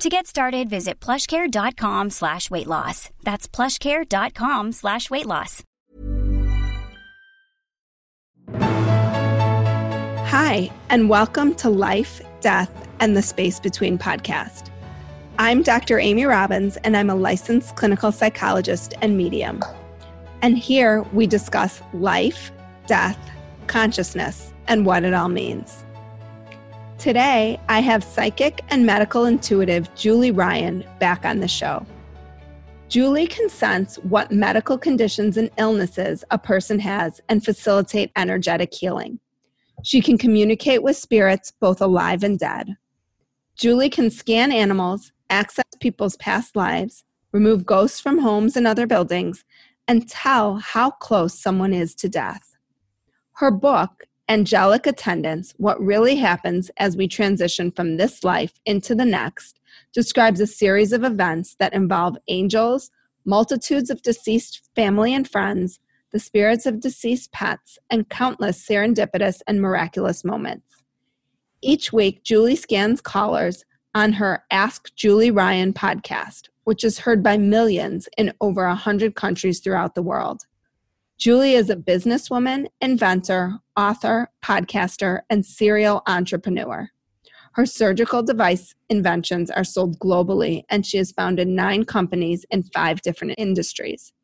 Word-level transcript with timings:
To 0.00 0.08
get 0.08 0.26
started, 0.26 0.70
visit 0.70 0.98
plushcare.com 0.98 2.08
slash 2.08 2.50
weight 2.50 2.66
loss. 2.66 3.10
That's 3.22 3.46
plushcare.com 3.46 4.72
slash 4.72 5.10
weight 5.10 5.26
loss. 5.26 5.62
Hi, 10.30 10.70
and 10.88 11.10
welcome 11.10 11.54
to 11.56 11.68
Life, 11.68 12.22
Death, 12.40 12.88
and 13.00 13.14
the 13.14 13.20
Space 13.20 13.60
Between 13.60 13.98
podcast. 13.98 14.70
I'm 15.38 15.62
Dr. 15.62 15.98
Amy 15.98 16.24
Robbins, 16.24 16.78
and 16.78 16.96
I'm 16.96 17.10
a 17.10 17.14
licensed 17.14 17.76
clinical 17.76 18.10
psychologist 18.10 18.94
and 19.02 19.18
medium. 19.18 19.62
And 20.40 20.56
here 20.56 21.02
we 21.12 21.26
discuss 21.26 21.82
life, 21.92 22.50
death, 22.86 23.18
consciousness, 23.66 24.54
and 24.66 24.86
what 24.86 25.04
it 25.04 25.12
all 25.12 25.28
means. 25.28 25.84
Today, 27.00 27.58
I 27.66 27.80
have 27.80 28.04
psychic 28.04 28.60
and 28.68 28.84
medical 28.84 29.24
intuitive 29.24 29.88
Julie 29.94 30.32
Ryan 30.32 30.84
back 30.98 31.24
on 31.24 31.40
the 31.40 31.48
show. 31.48 31.86
Julie 32.90 33.26
can 33.26 33.48
sense 33.48 33.96
what 34.00 34.30
medical 34.30 34.76
conditions 34.76 35.38
and 35.38 35.48
illnesses 35.56 36.24
a 36.30 36.36
person 36.36 36.78
has 36.80 37.18
and 37.30 37.42
facilitate 37.42 38.12
energetic 38.16 38.74
healing. 38.74 39.18
She 39.82 40.02
can 40.02 40.18
communicate 40.18 40.82
with 40.82 40.94
spirits, 40.94 41.54
both 41.58 41.80
alive 41.80 42.22
and 42.22 42.38
dead. 42.38 42.76
Julie 43.56 43.88
can 43.88 44.10
scan 44.10 44.52
animals, 44.52 45.10
access 45.30 45.64
people's 45.80 46.18
past 46.18 46.54
lives, 46.54 47.04
remove 47.32 47.64
ghosts 47.64 47.98
from 47.98 48.18
homes 48.18 48.58
and 48.58 48.66
other 48.66 48.86
buildings, 48.86 49.42
and 49.88 50.06
tell 50.06 50.56
how 50.58 50.90
close 50.90 51.32
someone 51.32 51.72
is 51.72 51.94
to 51.94 52.10
death. 52.10 52.58
Her 53.36 53.50
book, 53.50 54.04
Angelic 54.30 54.86
Attendants 54.86 55.54
What 55.56 55.84
Really 55.84 56.14
Happens 56.14 56.70
as 56.76 56.96
We 56.96 57.08
Transition 57.08 57.72
from 57.72 57.96
This 57.96 58.22
Life 58.22 58.60
into 58.64 58.94
the 58.94 59.04
Next, 59.04 59.58
describes 59.92 60.38
a 60.38 60.46
series 60.46 60.92
of 60.92 61.02
events 61.02 61.56
that 61.58 61.74
involve 61.74 62.16
angels, 62.28 62.92
multitudes 63.24 63.90
of 63.90 64.02
deceased 64.02 64.70
family 64.76 65.12
and 65.12 65.28
friends, 65.28 65.80
the 66.12 66.20
spirits 66.20 66.64
of 66.64 66.78
deceased 66.78 67.32
pets, 67.32 67.76
and 67.90 68.08
countless 68.08 68.64
serendipitous 68.64 69.40
and 69.48 69.60
miraculous 69.60 70.24
moments. 70.24 70.76
Each 71.60 71.92
week, 71.92 72.22
Julie 72.22 72.54
scans 72.54 73.00
callers 73.00 73.64
on 73.96 74.12
her 74.12 74.44
Ask 74.52 74.94
Julie 74.94 75.32
Ryan 75.32 75.72
podcast, 75.72 76.50
which 76.62 76.84
is 76.84 77.00
heard 77.00 77.24
by 77.24 77.36
millions 77.36 78.08
in 78.16 78.32
over 78.40 78.64
100 78.68 79.16
countries 79.16 79.58
throughout 79.58 79.96
the 79.96 80.02
world. 80.02 80.46
Julie 81.20 81.52
is 81.52 81.68
a 81.68 81.76
businesswoman, 81.76 82.68
inventor, 82.80 83.58
author, 83.76 84.30
podcaster, 84.42 85.20
and 85.28 85.44
serial 85.44 86.00
entrepreneur. 86.06 86.88
Her 87.52 87.66
surgical 87.66 88.22
device 88.22 88.74
inventions 88.88 89.50
are 89.50 89.62
sold 89.62 89.98
globally, 89.98 90.62
and 90.70 90.86
she 90.86 90.96
has 90.96 91.12
founded 91.12 91.46
nine 91.46 91.84
companies 91.84 92.46
in 92.50 92.62
five 92.62 93.02
different 93.02 93.34
industries. 93.36 94.14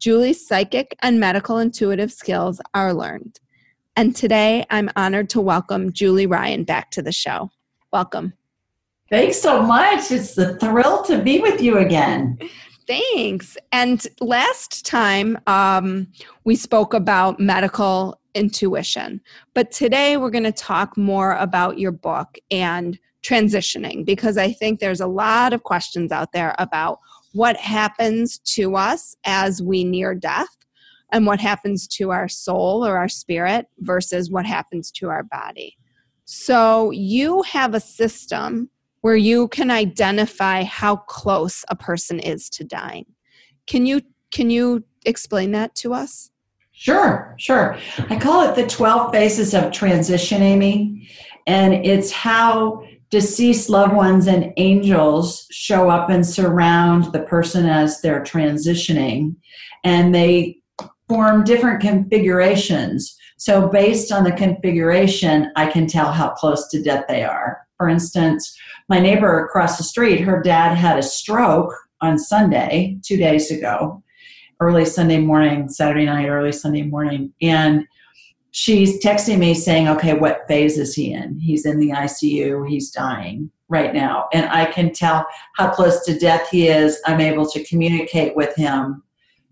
Julie's 0.00 0.44
psychic 0.44 0.96
and 1.00 1.20
medical 1.20 1.58
intuitive 1.58 2.10
skills 2.10 2.60
are 2.74 2.92
learned. 2.92 3.38
And 3.94 4.16
today 4.16 4.66
I'm 4.68 4.90
honored 4.96 5.30
to 5.30 5.40
welcome 5.40 5.92
Julie 5.92 6.26
Ryan 6.26 6.64
back 6.64 6.90
to 6.90 7.02
the 7.02 7.12
show. 7.12 7.52
Welcome. 7.92 8.32
Thanks 9.08 9.40
so 9.40 9.62
much. 9.62 10.10
It's 10.10 10.36
a 10.38 10.56
thrill 10.56 11.04
to 11.04 11.22
be 11.22 11.38
with 11.38 11.62
you 11.62 11.78
again. 11.78 12.36
Thanks. 12.86 13.56
And 13.70 14.06
last 14.20 14.84
time 14.84 15.38
um, 15.46 16.08
we 16.44 16.56
spoke 16.56 16.94
about 16.94 17.38
medical 17.38 18.18
intuition, 18.34 19.20
but 19.54 19.70
today 19.70 20.16
we're 20.16 20.30
going 20.30 20.44
to 20.44 20.52
talk 20.52 20.96
more 20.96 21.34
about 21.34 21.78
your 21.78 21.92
book 21.92 22.38
and 22.50 22.98
transitioning 23.22 24.04
because 24.04 24.36
I 24.36 24.52
think 24.52 24.80
there's 24.80 25.00
a 25.00 25.06
lot 25.06 25.52
of 25.52 25.62
questions 25.62 26.10
out 26.10 26.32
there 26.32 26.54
about 26.58 26.98
what 27.34 27.56
happens 27.56 28.38
to 28.38 28.76
us 28.76 29.16
as 29.24 29.62
we 29.62 29.84
near 29.84 30.14
death 30.14 30.56
and 31.12 31.26
what 31.26 31.40
happens 31.40 31.86
to 31.86 32.10
our 32.10 32.28
soul 32.28 32.84
or 32.84 32.96
our 32.96 33.08
spirit 33.08 33.66
versus 33.78 34.30
what 34.30 34.46
happens 34.46 34.90
to 34.90 35.08
our 35.08 35.22
body. 35.22 35.76
So 36.24 36.90
you 36.90 37.42
have 37.42 37.74
a 37.74 37.80
system 37.80 38.70
where 39.02 39.16
you 39.16 39.48
can 39.48 39.70
identify 39.70 40.62
how 40.64 40.96
close 40.96 41.64
a 41.68 41.76
person 41.76 42.18
is 42.18 42.48
to 42.48 42.64
dying. 42.64 43.06
Can 43.66 43.86
you 43.86 44.00
can 44.30 44.48
you 44.48 44.82
explain 45.04 45.52
that 45.52 45.74
to 45.76 45.92
us? 45.92 46.30
Sure, 46.72 47.34
sure. 47.38 47.78
I 48.08 48.18
call 48.18 48.48
it 48.48 48.56
the 48.56 48.66
12 48.66 49.12
phases 49.12 49.54
of 49.54 49.72
transition, 49.72 50.42
Amy, 50.42 51.08
and 51.46 51.74
it's 51.74 52.10
how 52.10 52.82
deceased 53.10 53.68
loved 53.68 53.94
ones 53.94 54.26
and 54.26 54.54
angels 54.56 55.46
show 55.50 55.90
up 55.90 56.08
and 56.08 56.26
surround 56.26 57.12
the 57.12 57.20
person 57.20 57.66
as 57.66 58.00
they're 58.00 58.22
transitioning 58.22 59.36
and 59.84 60.14
they 60.14 60.58
form 61.08 61.44
different 61.44 61.80
configurations. 61.80 63.14
So 63.36 63.68
based 63.68 64.10
on 64.10 64.24
the 64.24 64.32
configuration, 64.32 65.52
I 65.56 65.66
can 65.66 65.86
tell 65.86 66.10
how 66.10 66.30
close 66.30 66.68
to 66.68 66.82
death 66.82 67.04
they 67.06 67.22
are. 67.22 67.66
For 67.78 67.88
instance, 67.88 68.56
my 68.88 69.00
neighbor 69.00 69.44
across 69.44 69.76
the 69.76 69.84
street, 69.84 70.20
her 70.20 70.42
dad 70.42 70.74
had 70.74 70.98
a 70.98 71.02
stroke 71.02 71.74
on 72.00 72.18
Sunday, 72.18 72.98
two 73.04 73.16
days 73.16 73.50
ago, 73.50 74.02
early 74.60 74.84
Sunday 74.84 75.18
morning, 75.18 75.68
Saturday 75.68 76.06
night, 76.06 76.28
early 76.28 76.52
Sunday 76.52 76.82
morning. 76.82 77.32
And 77.40 77.86
she's 78.50 79.02
texting 79.02 79.38
me 79.38 79.54
saying, 79.54 79.88
okay, 79.88 80.14
what 80.14 80.46
phase 80.46 80.78
is 80.78 80.94
he 80.94 81.12
in? 81.12 81.38
He's 81.38 81.66
in 81.66 81.78
the 81.78 81.90
ICU, 81.90 82.68
he's 82.68 82.90
dying 82.90 83.50
right 83.68 83.94
now. 83.94 84.28
And 84.32 84.46
I 84.46 84.66
can 84.66 84.92
tell 84.92 85.26
how 85.56 85.70
close 85.70 86.04
to 86.04 86.18
death 86.18 86.48
he 86.50 86.68
is. 86.68 87.00
I'm 87.06 87.20
able 87.20 87.48
to 87.50 87.64
communicate 87.64 88.36
with 88.36 88.54
him 88.54 89.02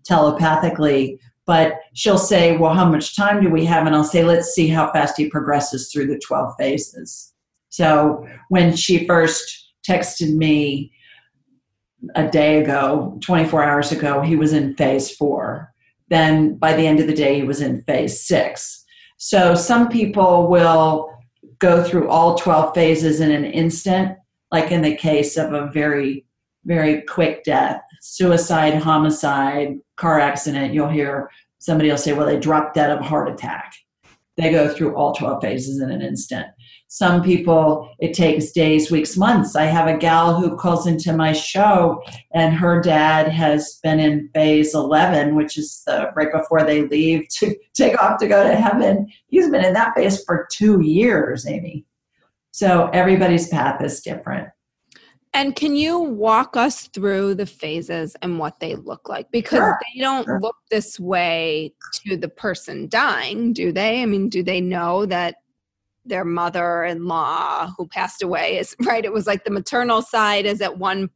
telepathically. 0.05 1.19
But 1.45 1.79
she'll 1.93 2.19
say, 2.19 2.55
well, 2.55 2.73
how 2.73 2.85
much 2.85 3.15
time 3.15 3.41
do 3.41 3.49
we 3.49 3.65
have? 3.65 3.87
And 3.87 3.95
I'll 3.95 4.03
say, 4.03 4.23
let's 4.23 4.53
see 4.53 4.67
how 4.67 4.91
fast 4.93 5.17
he 5.17 5.27
progresses 5.29 5.91
through 5.91 6.07
the 6.07 6.19
12 6.19 6.53
phases. 6.57 7.30
So 7.71 8.27
when 8.49 8.75
she 8.75 9.07
first 9.07 9.73
texted 9.87 10.35
me 10.35 10.91
a 12.15 12.27
day 12.27 12.61
ago, 12.61 13.17
24 13.23 13.63
hours 13.63 13.91
ago, 13.91 14.21
he 14.21 14.35
was 14.35 14.53
in 14.53 14.75
phase 14.75 15.15
four. 15.15 15.73
Then 16.09 16.55
by 16.55 16.73
the 16.73 16.85
end 16.85 16.99
of 16.99 17.07
the 17.07 17.13
day, 17.13 17.37
he 17.37 17.43
was 17.43 17.61
in 17.61 17.81
phase 17.83 18.23
six. 18.23 18.83
So 19.17 19.55
some 19.55 19.89
people 19.89 20.47
will 20.47 21.09
go 21.59 21.83
through 21.83 22.09
all 22.09 22.35
12 22.35 22.75
phases 22.75 23.19
in 23.19 23.31
an 23.31 23.45
instant, 23.45 24.17
like 24.51 24.71
in 24.71 24.81
the 24.81 24.95
case 24.95 25.37
of 25.37 25.53
a 25.53 25.67
very, 25.71 26.25
very 26.65 27.01
quick 27.03 27.43
death 27.43 27.81
suicide, 28.01 28.75
homicide, 28.75 29.77
car 29.95 30.19
accident. 30.19 30.73
You'll 30.73 30.89
hear 30.89 31.29
somebody 31.59 31.89
will 31.89 31.97
say, 31.97 32.13
well, 32.13 32.25
they 32.25 32.39
dropped 32.39 32.73
dead 32.73 32.89
of 32.89 32.99
a 32.99 33.03
heart 33.03 33.29
attack 33.29 33.73
they 34.37 34.51
go 34.51 34.73
through 34.73 34.95
all 34.95 35.13
12 35.13 35.41
phases 35.41 35.81
in 35.81 35.91
an 35.91 36.01
instant. 36.01 36.47
Some 36.93 37.23
people, 37.23 37.89
it 37.99 38.13
takes 38.13 38.51
days, 38.51 38.91
weeks, 38.91 39.15
months. 39.15 39.55
I 39.55 39.63
have 39.63 39.87
a 39.87 39.97
gal 39.97 40.37
who 40.37 40.57
calls 40.57 40.87
into 40.87 41.13
my 41.13 41.31
show, 41.31 42.03
and 42.33 42.53
her 42.53 42.81
dad 42.81 43.29
has 43.29 43.79
been 43.81 44.01
in 44.01 44.27
phase 44.33 44.75
11, 44.75 45.33
which 45.35 45.57
is 45.57 45.83
the 45.87 46.11
right 46.17 46.33
before 46.33 46.65
they 46.65 46.81
leave 46.81 47.29
to 47.29 47.55
take 47.73 47.97
off 48.03 48.19
to 48.19 48.27
go 48.27 48.43
to 48.43 48.57
heaven. 48.57 49.09
He's 49.27 49.49
been 49.49 49.63
in 49.63 49.73
that 49.73 49.95
phase 49.95 50.21
for 50.25 50.49
two 50.51 50.81
years, 50.81 51.47
Amy. 51.47 51.85
So 52.51 52.89
everybody's 52.89 53.47
path 53.47 53.81
is 53.81 54.01
different. 54.01 54.49
And 55.33 55.55
can 55.55 55.77
you 55.77 55.97
walk 55.97 56.57
us 56.57 56.87
through 56.87 57.35
the 57.35 57.45
phases 57.45 58.17
and 58.21 58.37
what 58.37 58.59
they 58.59 58.75
look 58.75 59.07
like? 59.07 59.31
Because 59.31 59.59
sure. 59.59 59.79
they 59.95 60.01
don't 60.01 60.25
sure. 60.25 60.41
look 60.41 60.57
this 60.69 60.99
way 60.99 61.73
to 62.05 62.17
the 62.17 62.27
person 62.27 62.89
dying, 62.89 63.53
do 63.53 63.71
they? 63.71 64.01
I 64.01 64.05
mean, 64.07 64.27
do 64.27 64.43
they 64.43 64.59
know 64.59 65.05
that 65.05 65.35
their 66.05 66.25
mother 66.25 66.83
in 66.83 67.05
law 67.05 67.71
who 67.77 67.87
passed 67.87 68.23
away 68.23 68.57
is 68.57 68.75
right? 68.85 69.05
It 69.05 69.13
was 69.13 69.27
like 69.27 69.43
the 69.43 69.51
maternal 69.51 70.01
side 70.01 70.45
is 70.45 70.61
at 70.61 70.77
one 70.77 71.09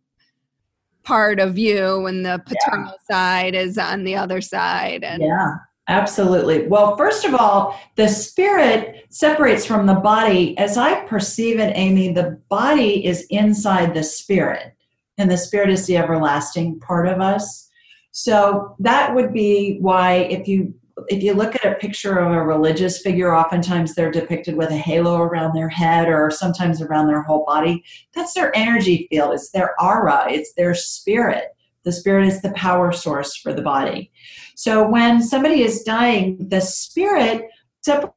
part 1.04 1.40
of 1.40 1.58
you, 1.58 2.08
and 2.08 2.26
the 2.26 2.42
paternal 2.46 2.94
yeah. 3.10 3.16
side 3.16 3.56
is 3.56 3.78
on 3.78 4.04
the 4.04 4.16
other 4.16 4.42
side. 4.42 5.04
And 5.04 5.22
yeah. 5.22 5.56
Absolutely. 5.88 6.68
Well, 6.68 6.98
first 6.98 7.26
of 7.26 7.36
all, 7.36 7.80
the 7.96 8.08
spirit 8.08 9.06
separates 9.10 9.68
from 9.68 9.86
the 9.86 9.94
body. 9.94 10.58
As 10.58 10.78
I 10.78 11.02
perceive 11.02 11.60
it, 11.60 11.74
Amy, 11.76 12.12
the 12.12 12.42
body 12.50 13.06
is 13.06 13.28
inside 13.30 13.94
the 13.94 14.04
spirit, 14.04 14.74
and 15.20 15.30
the 15.30 15.38
spirit 15.38 15.70
is 15.70 15.86
the 15.86 15.98
everlasting 15.98 16.80
part 16.80 17.08
of 17.08 17.22
us. 17.22 17.70
So 18.12 18.76
that 18.80 19.14
would 19.14 19.32
be 19.32 19.78
why 19.80 20.14
if 20.14 20.48
you 20.48 20.74
if 21.07 21.21
you 21.21 21.33
look 21.33 21.56
at 21.56 21.71
a 21.71 21.75
picture 21.75 22.18
of 22.19 22.31
a 22.31 22.42
religious 22.42 23.01
figure, 23.01 23.36
oftentimes 23.36 23.94
they're 23.94 24.12
depicted 24.12 24.56
with 24.56 24.69
a 24.69 24.77
halo 24.77 25.18
around 25.18 25.53
their 25.53 25.69
head 25.69 26.07
or 26.07 26.31
sometimes 26.31 26.81
around 26.81 27.07
their 27.07 27.21
whole 27.21 27.45
body. 27.45 27.83
That's 28.13 28.33
their 28.33 28.56
energy 28.56 29.07
field, 29.09 29.33
it's 29.33 29.51
their 29.51 29.80
aura, 29.81 30.25
it's 30.30 30.53
their 30.53 30.74
spirit. 30.74 31.56
The 31.83 31.92
spirit 31.92 32.27
is 32.27 32.42
the 32.42 32.51
power 32.51 32.92
source 32.92 33.36
for 33.36 33.53
the 33.53 33.62
body. 33.62 34.12
So 34.56 34.88
when 34.88 35.21
somebody 35.21 35.62
is 35.62 35.83
dying, 35.83 36.38
the 36.50 36.62
spirit 36.62 37.44
separates. 37.83 38.14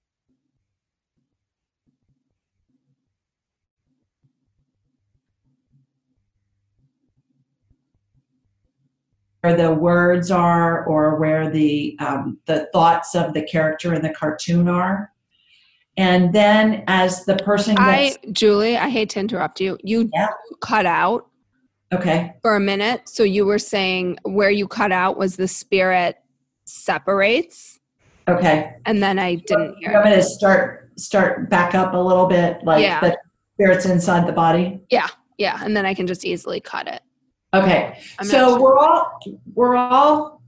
Where 9.40 9.56
the 9.56 9.73
words 9.73 10.31
are 10.31 10.85
or 10.87 11.19
where 11.19 11.50
the 11.50 11.96
um, 12.00 12.38
the 12.46 12.69
thoughts 12.73 13.14
of 13.14 13.35
the 13.35 13.43
character 13.43 13.94
in 13.94 14.02
the 14.02 14.12
cartoon 14.12 14.69
are 14.69 15.12
and 15.96 16.32
then 16.32 16.85
as 16.87 17.25
the 17.25 17.37
person 17.37 17.75
gets, 17.75 18.17
i 18.19 18.31
julie 18.32 18.76
i 18.76 18.88
hate 18.88 19.11
to 19.11 19.20
interrupt 19.20 19.61
you 19.61 19.79
you 19.82 20.08
yeah. 20.12 20.29
cut 20.61 20.87
out 20.87 21.29
Okay. 21.93 22.35
For 22.43 22.56
a 22.56 22.61
minute. 22.61 23.08
So 23.08 23.23
you 23.23 23.46
were 23.46 23.58
saying 23.58 24.19
where 24.25 24.50
you 24.50 24.69
cut 24.69 24.93
out 24.93 25.17
was 25.17 25.37
the 25.37 25.49
spirit 25.49 26.17
separates. 26.64 27.81
Okay. 28.29 28.75
And 28.84 29.02
then 29.02 29.19
I 29.19 29.37
didn't 29.37 29.76
hear. 29.79 29.96
I'm 29.96 30.05
going 30.05 30.17
to 30.17 30.23
start 30.23 30.91
start 30.99 31.49
back 31.49 31.75
up 31.75 31.94
a 31.94 31.99
little 31.99 32.26
bit, 32.26 32.62
like 32.64 32.82
yeah. 32.82 33.00
the 33.00 33.17
spirit's 33.55 33.87
inside 33.87 34.26
the 34.26 34.32
body. 34.32 34.81
Yeah, 34.91 35.06
yeah, 35.38 35.61
and 35.62 35.76
then 35.76 35.87
I 35.87 35.94
can 35.94 36.08
just 36.08 36.25
easily 36.25 36.61
cut 36.61 36.88
it. 36.88 37.02
Okay. 37.54 37.98
I'm 38.18 38.26
so 38.26 38.50
sure. 38.50 38.60
we're 38.60 38.78
all 38.78 39.20
we're 39.54 39.76
all 39.76 40.42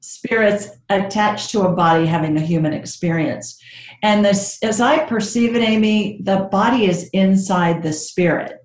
spirits 0.00 0.68
attached 0.88 1.50
to 1.50 1.62
a 1.62 1.72
body 1.72 2.06
having 2.06 2.36
a 2.36 2.40
human 2.40 2.72
experience. 2.72 3.60
And 4.02 4.24
this 4.24 4.58
as 4.62 4.80
I 4.80 5.04
perceive 5.04 5.54
it, 5.54 5.62
Amy, 5.62 6.20
the 6.22 6.48
body 6.50 6.86
is 6.86 7.10
inside 7.12 7.82
the 7.82 7.92
spirit 7.92 8.60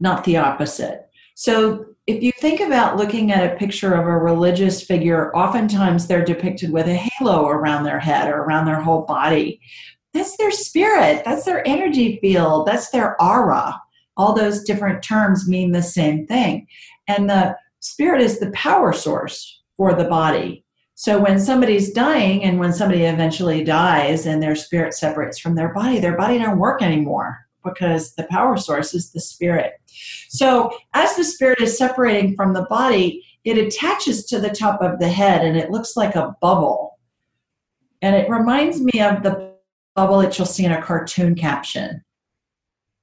not 0.00 0.24
the 0.24 0.36
opposite. 0.36 1.08
So 1.34 1.86
if 2.06 2.22
you 2.22 2.32
think 2.32 2.60
about 2.60 2.96
looking 2.96 3.32
at 3.32 3.52
a 3.52 3.56
picture 3.56 3.94
of 3.94 4.06
a 4.06 4.18
religious 4.18 4.82
figure, 4.82 5.34
oftentimes 5.36 6.06
they're 6.06 6.24
depicted 6.24 6.72
with 6.72 6.86
a 6.88 6.94
halo 6.94 7.48
around 7.48 7.84
their 7.84 8.00
head 8.00 8.28
or 8.28 8.42
around 8.42 8.66
their 8.66 8.80
whole 8.80 9.02
body. 9.02 9.60
That's 10.14 10.36
their 10.36 10.50
spirit, 10.50 11.22
that's 11.24 11.44
their 11.44 11.66
energy 11.68 12.18
field, 12.20 12.66
that's 12.66 12.90
their 12.90 13.20
aura. 13.22 13.80
All 14.18 14.34
those 14.34 14.64
different 14.64 15.02
terms 15.02 15.48
mean 15.48 15.72
the 15.72 15.82
same 15.82 16.26
thing. 16.26 16.66
And 17.06 17.30
the 17.30 17.56
spirit 17.80 18.20
is 18.20 18.38
the 18.38 18.50
power 18.50 18.92
source 18.92 19.62
for 19.76 19.94
the 19.94 20.04
body. 20.04 20.64
So 20.94 21.20
when 21.20 21.38
somebody's 21.38 21.92
dying 21.92 22.42
and 22.42 22.58
when 22.58 22.72
somebody 22.72 23.04
eventually 23.04 23.62
dies 23.62 24.26
and 24.26 24.42
their 24.42 24.56
spirit 24.56 24.94
separates 24.94 25.38
from 25.38 25.54
their 25.54 25.72
body, 25.72 26.00
their 26.00 26.16
body 26.16 26.38
don't 26.38 26.58
work 26.58 26.82
anymore 26.82 27.38
because 27.64 28.14
the 28.14 28.24
power 28.24 28.56
source 28.56 28.94
is 28.94 29.12
the 29.12 29.20
spirit. 29.20 29.74
So, 30.28 30.76
as 30.94 31.14
the 31.16 31.24
spirit 31.24 31.60
is 31.60 31.78
separating 31.78 32.34
from 32.34 32.52
the 32.52 32.66
body, 32.68 33.24
it 33.44 33.58
attaches 33.58 34.24
to 34.26 34.40
the 34.40 34.50
top 34.50 34.82
of 34.82 34.98
the 34.98 35.08
head 35.08 35.44
and 35.44 35.56
it 35.56 35.70
looks 35.70 35.96
like 35.96 36.16
a 36.16 36.36
bubble. 36.40 36.98
And 38.02 38.14
it 38.14 38.28
reminds 38.28 38.80
me 38.80 39.00
of 39.00 39.22
the 39.22 39.54
bubble 39.94 40.18
that 40.18 40.38
you'll 40.38 40.46
see 40.46 40.64
in 40.64 40.72
a 40.72 40.82
cartoon 40.82 41.34
caption. 41.34 42.02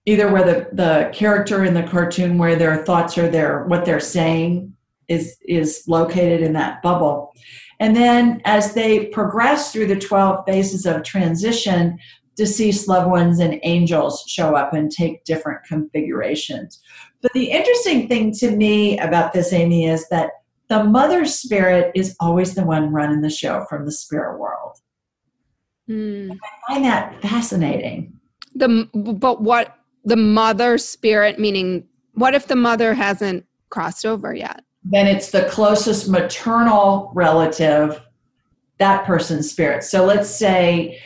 Either 0.05 0.31
where 0.31 0.43
the, 0.43 0.69
the 0.73 1.09
character 1.13 1.63
in 1.63 1.73
the 1.73 1.83
cartoon, 1.83 2.37
where 2.37 2.55
their 2.55 2.85
thoughts 2.85 3.17
are 3.17 3.29
there, 3.29 3.65
what 3.65 3.85
they're 3.85 3.99
saying 3.99 4.71
is, 5.07 5.35
is 5.47 5.83
located 5.87 6.41
in 6.41 6.53
that 6.53 6.81
bubble. 6.81 7.33
And 7.79 7.95
then 7.95 8.41
as 8.45 8.73
they 8.73 9.07
progress 9.07 9.71
through 9.71 9.87
the 9.87 9.99
12 9.99 10.45
phases 10.45 10.85
of 10.85 11.03
transition, 11.03 11.97
deceased 12.35 12.87
loved 12.87 13.09
ones 13.09 13.39
and 13.39 13.59
angels 13.63 14.23
show 14.27 14.55
up 14.55 14.73
and 14.73 14.91
take 14.91 15.23
different 15.23 15.63
configurations. 15.65 16.81
But 17.21 17.33
the 17.33 17.51
interesting 17.51 18.07
thing 18.07 18.31
to 18.33 18.51
me 18.51 18.99
about 18.99 19.33
this, 19.33 19.51
Amy, 19.53 19.87
is 19.87 20.07
that 20.09 20.31
the 20.67 20.83
mother 20.83 21.25
spirit 21.25 21.91
is 21.95 22.15
always 22.19 22.55
the 22.55 22.65
one 22.65 22.91
running 22.91 23.21
the 23.21 23.29
show 23.29 23.65
from 23.69 23.85
the 23.85 23.91
spirit 23.91 24.39
world. 24.39 24.77
Mm. 25.89 26.31
I 26.31 26.73
find 26.73 26.85
that 26.85 27.21
fascinating. 27.21 28.19
The 28.55 28.89
but 28.93 29.41
what 29.41 29.77
the 30.05 30.15
mother 30.15 30.77
spirit 30.77 31.39
meaning? 31.39 31.85
What 32.13 32.33
if 32.33 32.47
the 32.47 32.55
mother 32.55 32.93
hasn't 32.93 33.45
crossed 33.69 34.05
over 34.05 34.33
yet? 34.33 34.63
Then 34.83 35.07
it's 35.07 35.31
the 35.31 35.45
closest 35.45 36.07
maternal 36.07 37.11
relative, 37.13 38.01
that 38.77 39.05
person's 39.05 39.49
spirit. 39.49 39.83
So 39.83 40.05
let's 40.05 40.29
say 40.29 41.01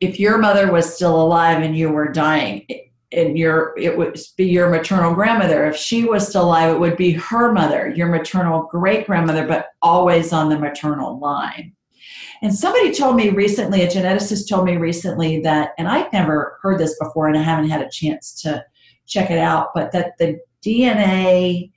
if 0.00 0.20
your 0.20 0.38
mother 0.38 0.70
was 0.70 0.94
still 0.94 1.20
alive 1.20 1.62
and 1.62 1.76
you 1.76 1.90
were 1.90 2.10
dying 2.12 2.64
and 3.12 3.38
your 3.38 3.74
it 3.78 3.96
would 3.96 4.18
be 4.36 4.44
your 4.44 4.68
maternal 4.68 5.14
grandmother 5.14 5.66
if 5.66 5.76
she 5.76 6.04
was 6.04 6.28
still 6.28 6.44
alive 6.44 6.74
it 6.74 6.78
would 6.78 6.96
be 6.96 7.12
her 7.12 7.52
mother 7.52 7.88
your 7.96 8.06
maternal 8.06 8.68
great 8.70 9.06
grandmother 9.06 9.46
but 9.46 9.68
always 9.80 10.32
on 10.32 10.50
the 10.50 10.58
maternal 10.58 11.18
line 11.18 11.72
and 12.42 12.54
somebody 12.54 12.92
told 12.92 13.16
me 13.16 13.30
recently 13.30 13.82
a 13.82 13.88
geneticist 13.88 14.48
told 14.48 14.64
me 14.64 14.76
recently 14.76 15.40
that 15.40 15.70
and 15.78 15.88
i've 15.88 16.12
never 16.12 16.58
heard 16.62 16.78
this 16.78 16.96
before 16.98 17.28
and 17.28 17.36
i 17.36 17.42
haven't 17.42 17.70
had 17.70 17.82
a 17.82 17.90
chance 17.90 18.40
to 18.40 18.64
check 19.06 19.30
it 19.30 19.38
out 19.38 19.68
but 19.74 19.92
that 19.92 20.12
the 20.18 20.38
dna 20.64 21.70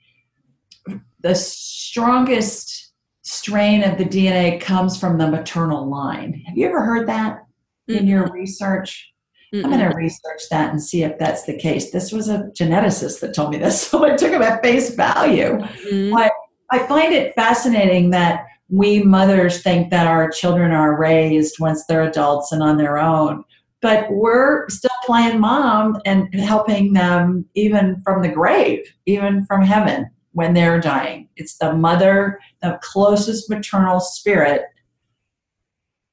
the 1.20 1.34
strongest 1.34 2.92
strain 3.22 3.82
of 3.82 3.98
the 3.98 4.04
dna 4.04 4.60
comes 4.60 4.98
from 4.98 5.18
the 5.18 5.26
maternal 5.26 5.88
line 5.88 6.42
have 6.46 6.56
you 6.56 6.66
ever 6.66 6.82
heard 6.82 7.08
that 7.08 7.42
in 7.88 8.06
your 8.06 8.30
research? 8.32 9.12
Mm-mm. 9.54 9.64
I'm 9.64 9.70
going 9.70 9.90
to 9.90 9.96
research 9.96 10.42
that 10.50 10.70
and 10.70 10.82
see 10.82 11.02
if 11.02 11.18
that's 11.18 11.44
the 11.44 11.56
case. 11.56 11.90
This 11.90 12.10
was 12.10 12.28
a 12.28 12.50
geneticist 12.58 13.20
that 13.20 13.34
told 13.34 13.50
me 13.50 13.58
this, 13.58 13.80
so 13.86 14.04
I 14.04 14.16
took 14.16 14.32
him 14.32 14.42
at 14.42 14.62
face 14.62 14.94
value. 14.94 15.58
Mm-hmm. 15.58 16.16
I, 16.16 16.30
I 16.70 16.86
find 16.86 17.12
it 17.12 17.34
fascinating 17.34 18.10
that 18.10 18.46
we 18.72 19.02
mothers 19.02 19.62
think 19.62 19.90
that 19.90 20.06
our 20.06 20.30
children 20.30 20.72
are 20.72 20.98
raised 20.98 21.60
once 21.60 21.84
they're 21.84 22.08
adults 22.08 22.52
and 22.52 22.62
on 22.62 22.78
their 22.78 22.96
own, 22.96 23.44
but 23.82 24.10
we're 24.10 24.66
still 24.70 24.90
playing 25.04 25.38
mom 25.38 26.00
and 26.06 26.34
helping 26.34 26.94
them 26.94 27.44
even 27.54 28.00
from 28.02 28.22
the 28.22 28.30
grave, 28.30 28.80
even 29.04 29.44
from 29.44 29.62
heaven 29.62 30.10
when 30.32 30.54
they're 30.54 30.80
dying. 30.80 31.28
It's 31.36 31.58
the 31.58 31.74
mother, 31.74 32.40
the 32.62 32.78
closest 32.82 33.50
maternal 33.50 34.00
spirit 34.00 34.62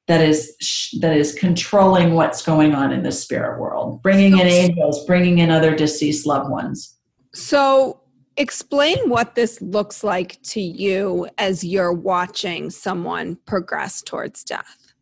that 0.08 0.20
is 0.20 0.54
that 1.00 1.16
is 1.16 1.34
controlling 1.34 2.14
what's 2.14 2.42
going 2.42 2.76
on 2.76 2.92
in 2.92 3.04
the 3.04 3.12
spirit 3.12 3.60
world 3.60 4.02
bringing 4.02 4.40
in 4.40 4.48
angels 4.48 5.06
bringing 5.06 5.38
in 5.38 5.52
other 5.52 5.76
deceased 5.76 6.26
loved 6.26 6.50
ones 6.50 6.98
so 7.36 8.02
explain 8.40 8.98
what 9.10 9.36
this 9.36 9.62
looks 9.62 10.02
like 10.02 10.42
to 10.42 10.62
you 10.62 11.28
as 11.38 11.62
you're 11.62 11.92
watching 11.92 12.70
someone 12.70 13.36
progress 13.46 14.02
towards 14.02 14.46
death. 14.46 14.94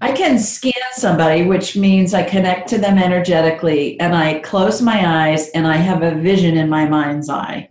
I 0.00 0.12
can 0.12 0.38
scan 0.38 0.72
somebody 0.92 1.44
which 1.44 1.76
means 1.76 2.14
i 2.14 2.22
connect 2.22 2.68
to 2.70 2.78
them 2.78 2.98
energetically 2.98 4.00
and 4.00 4.14
i 4.14 4.38
close 4.40 4.80
my 4.80 5.28
eyes 5.28 5.50
and 5.50 5.66
i 5.66 5.76
have 5.76 6.02
a 6.02 6.14
vision 6.14 6.56
in 6.56 6.68
my 6.70 6.88
mind's 6.88 7.28
eye. 7.28 7.68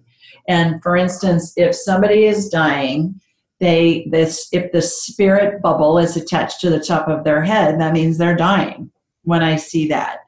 And 0.48 0.82
for 0.84 0.96
instance 0.96 1.54
if 1.58 1.74
somebody 1.74 2.26
is 2.26 2.50
dying 2.50 3.20
they 3.60 4.08
this 4.12 4.48
if 4.52 4.72
the 4.72 4.82
spirit 4.82 5.62
bubble 5.64 5.98
is 5.98 6.16
attached 6.16 6.62
to 6.62 6.70
the 6.70 6.80
top 6.80 7.08
of 7.08 7.24
their 7.24 7.42
head 7.42 7.80
that 7.80 7.94
means 7.94 8.18
they're 8.18 8.36
dying 8.36 8.92
when 9.24 9.42
i 9.42 9.56
see 9.56 9.88
that. 9.88 10.20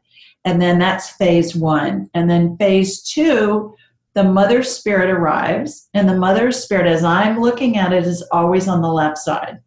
And 0.45 0.61
then 0.61 0.79
that's 0.79 1.09
phase 1.09 1.53
one. 1.53 2.09
And 2.13 2.29
then 2.29 2.57
phase 2.57 3.03
two 3.03 3.75
the 4.15 4.23
mother 4.23 4.63
spirit 4.63 5.09
arrives 5.09 5.89
and 5.93 6.07
the 6.07 6.17
mother 6.17 6.51
spirit 6.51 6.87
as 6.87 7.03
i'm 7.03 7.39
looking 7.39 7.77
at 7.77 7.93
it 7.93 8.05
is 8.05 8.21
always 8.31 8.67
on 8.67 8.81
the 8.81 8.91
left 8.91 9.17
side 9.17 9.59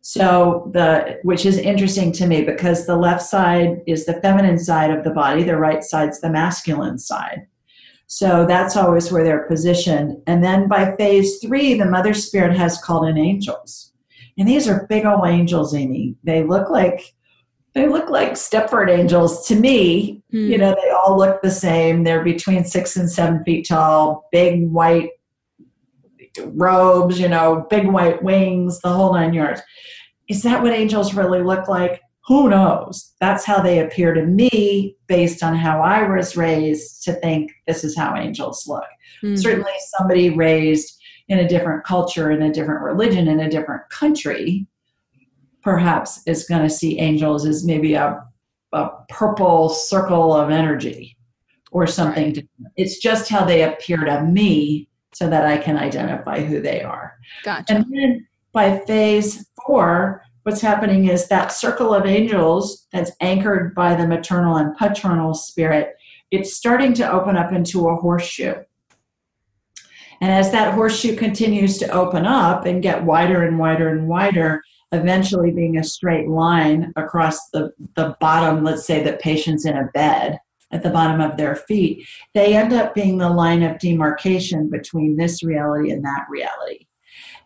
so 0.00 0.70
the 0.72 1.18
which 1.22 1.44
is 1.46 1.58
interesting 1.58 2.12
to 2.12 2.26
me 2.26 2.42
because 2.42 2.86
the 2.86 2.96
left 2.96 3.22
side 3.22 3.80
is 3.86 4.06
the 4.06 4.20
feminine 4.20 4.58
side 4.58 4.90
of 4.90 5.04
the 5.04 5.10
body 5.10 5.42
the 5.42 5.56
right 5.56 5.82
side's 5.82 6.20
the 6.20 6.30
masculine 6.30 6.98
side 6.98 7.46
so 8.06 8.46
that's 8.46 8.76
always 8.76 9.10
where 9.10 9.24
they're 9.24 9.46
positioned. 9.48 10.22
And 10.26 10.42
then 10.42 10.68
by 10.68 10.94
phase 10.96 11.38
three, 11.38 11.74
the 11.74 11.86
Mother 11.86 12.14
Spirit 12.14 12.56
has 12.56 12.80
called 12.80 13.08
in 13.08 13.18
angels. 13.18 13.92
And 14.38 14.46
these 14.46 14.68
are 14.68 14.86
big 14.88 15.04
old 15.04 15.26
angels, 15.26 15.74
Amy. 15.74 16.14
They 16.22 16.44
look 16.44 16.70
like 16.70 17.14
they 17.76 17.88
look 17.88 18.10
like 18.10 18.32
Stepford 18.32 18.90
angels 18.90 19.46
to 19.46 19.54
me. 19.54 20.22
Hmm. 20.32 20.50
You 20.50 20.58
know, 20.58 20.74
they 20.82 20.90
all 20.90 21.16
look 21.16 21.40
the 21.42 21.50
same. 21.50 22.02
They're 22.02 22.24
between 22.24 22.64
six 22.64 22.96
and 22.96 23.10
seven 23.10 23.44
feet 23.44 23.68
tall, 23.68 24.28
big 24.32 24.68
white 24.68 25.10
robes, 26.40 27.20
you 27.20 27.28
know, 27.28 27.66
big 27.70 27.86
white 27.86 28.22
wings, 28.22 28.80
the 28.80 28.88
whole 28.88 29.14
nine 29.14 29.32
yards. 29.32 29.60
Is 30.28 30.42
that 30.42 30.62
what 30.62 30.72
angels 30.72 31.14
really 31.14 31.42
look 31.42 31.68
like? 31.68 32.00
who 32.26 32.48
knows? 32.48 33.12
That's 33.20 33.44
how 33.44 33.62
they 33.62 33.78
appear 33.78 34.12
to 34.12 34.26
me 34.26 34.96
based 35.06 35.42
on 35.42 35.54
how 35.54 35.80
I 35.80 36.02
was 36.08 36.36
raised 36.36 37.04
to 37.04 37.12
think 37.12 37.52
this 37.66 37.84
is 37.84 37.96
how 37.96 38.16
angels 38.16 38.66
look. 38.66 38.84
Mm-hmm. 39.22 39.36
Certainly, 39.36 39.72
somebody 39.96 40.30
raised 40.30 40.98
in 41.28 41.38
a 41.38 41.48
different 41.48 41.84
culture, 41.84 42.30
in 42.32 42.42
a 42.42 42.52
different 42.52 42.82
religion, 42.82 43.28
in 43.28 43.40
a 43.40 43.50
different 43.50 43.88
country, 43.90 44.66
perhaps 45.66 46.22
is 46.28 46.44
going 46.44 46.62
to 46.62 46.70
see 46.70 47.00
angels 47.00 47.44
as 47.44 47.64
maybe 47.64 47.94
a, 47.94 48.22
a 48.72 48.88
purple 49.08 49.68
circle 49.68 50.32
of 50.32 50.48
energy 50.48 51.16
or 51.72 51.88
something. 51.88 52.34
Right. 52.34 52.48
It's 52.76 52.98
just 52.98 53.28
how 53.28 53.44
they 53.44 53.64
appear 53.64 53.96
to 53.96 54.22
me 54.22 54.88
so 55.12 55.28
that 55.28 55.44
I 55.44 55.56
can 55.56 55.76
identify 55.76 56.40
who 56.40 56.60
they 56.60 56.82
are. 56.82 57.14
Gotcha. 57.42 57.74
And 57.74 57.84
then 57.90 58.28
by 58.52 58.78
phase 58.78 59.44
four, 59.66 60.22
what's 60.44 60.60
happening 60.60 61.08
is 61.08 61.26
that 61.26 61.48
circle 61.48 61.92
of 61.92 62.06
angels 62.06 62.86
that's 62.92 63.10
anchored 63.20 63.74
by 63.74 63.96
the 63.96 64.06
maternal 64.06 64.58
and 64.58 64.76
paternal 64.76 65.34
spirit, 65.34 65.96
it's 66.30 66.56
starting 66.56 66.94
to 66.94 67.10
open 67.10 67.36
up 67.36 67.50
into 67.50 67.88
a 67.88 67.96
horseshoe. 67.96 68.54
And 70.20 70.30
as 70.30 70.52
that 70.52 70.74
horseshoe 70.74 71.16
continues 71.16 71.76
to 71.78 71.90
open 71.90 72.24
up 72.24 72.66
and 72.66 72.84
get 72.84 73.02
wider 73.02 73.42
and 73.42 73.58
wider 73.58 73.88
and 73.88 74.06
wider, 74.06 74.62
eventually 74.92 75.50
being 75.50 75.76
a 75.76 75.84
straight 75.84 76.28
line 76.28 76.92
across 76.96 77.48
the, 77.50 77.72
the 77.94 78.16
bottom, 78.20 78.64
let's 78.64 78.86
say 78.86 79.02
the 79.02 79.14
patient's 79.14 79.66
in 79.66 79.76
a 79.76 79.90
bed 79.94 80.38
at 80.72 80.82
the 80.82 80.90
bottom 80.90 81.20
of 81.20 81.36
their 81.36 81.54
feet, 81.54 82.06
they 82.34 82.56
end 82.56 82.72
up 82.72 82.94
being 82.94 83.18
the 83.18 83.30
line 83.30 83.62
of 83.62 83.78
demarcation 83.78 84.68
between 84.68 85.16
this 85.16 85.42
reality 85.42 85.90
and 85.90 86.04
that 86.04 86.26
reality. 86.28 86.86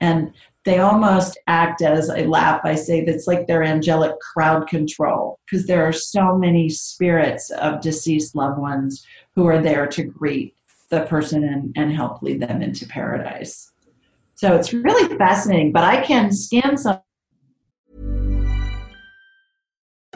And 0.01 0.33
they 0.65 0.79
almost 0.79 1.39
act 1.47 1.83
as 1.83 2.11
a 2.11 2.27
lap. 2.27 2.63
I 2.65 2.75
say 2.75 3.05
that's 3.05 3.27
like 3.27 3.47
their 3.47 3.63
angelic 3.63 4.19
crowd 4.21 4.69
control 4.69 5.39
because 5.45 5.67
there 5.67 5.87
are 5.87 5.93
so 5.93 6.37
many 6.37 6.69
spirits 6.69 7.51
of 7.51 7.81
deceased 7.81 8.35
loved 8.35 8.59
ones 8.59 9.07
who 9.35 9.47
are 9.47 9.61
there 9.61 9.87
to 9.87 10.03
greet 10.03 10.55
the 10.91 11.03
person 11.07 11.45
and, 11.45 11.73
and 11.77 11.93
help 11.93 12.21
lead 12.23 12.41
them 12.41 12.63
into 12.63 12.87
paradise. 12.87 13.71
So 14.35 14.55
it's 14.55 14.73
really 14.73 15.17
fascinating, 15.17 15.73
but 15.73 15.85
I 15.85 16.03
can 16.03 16.33
scan 16.33 16.77
some. 16.77 17.01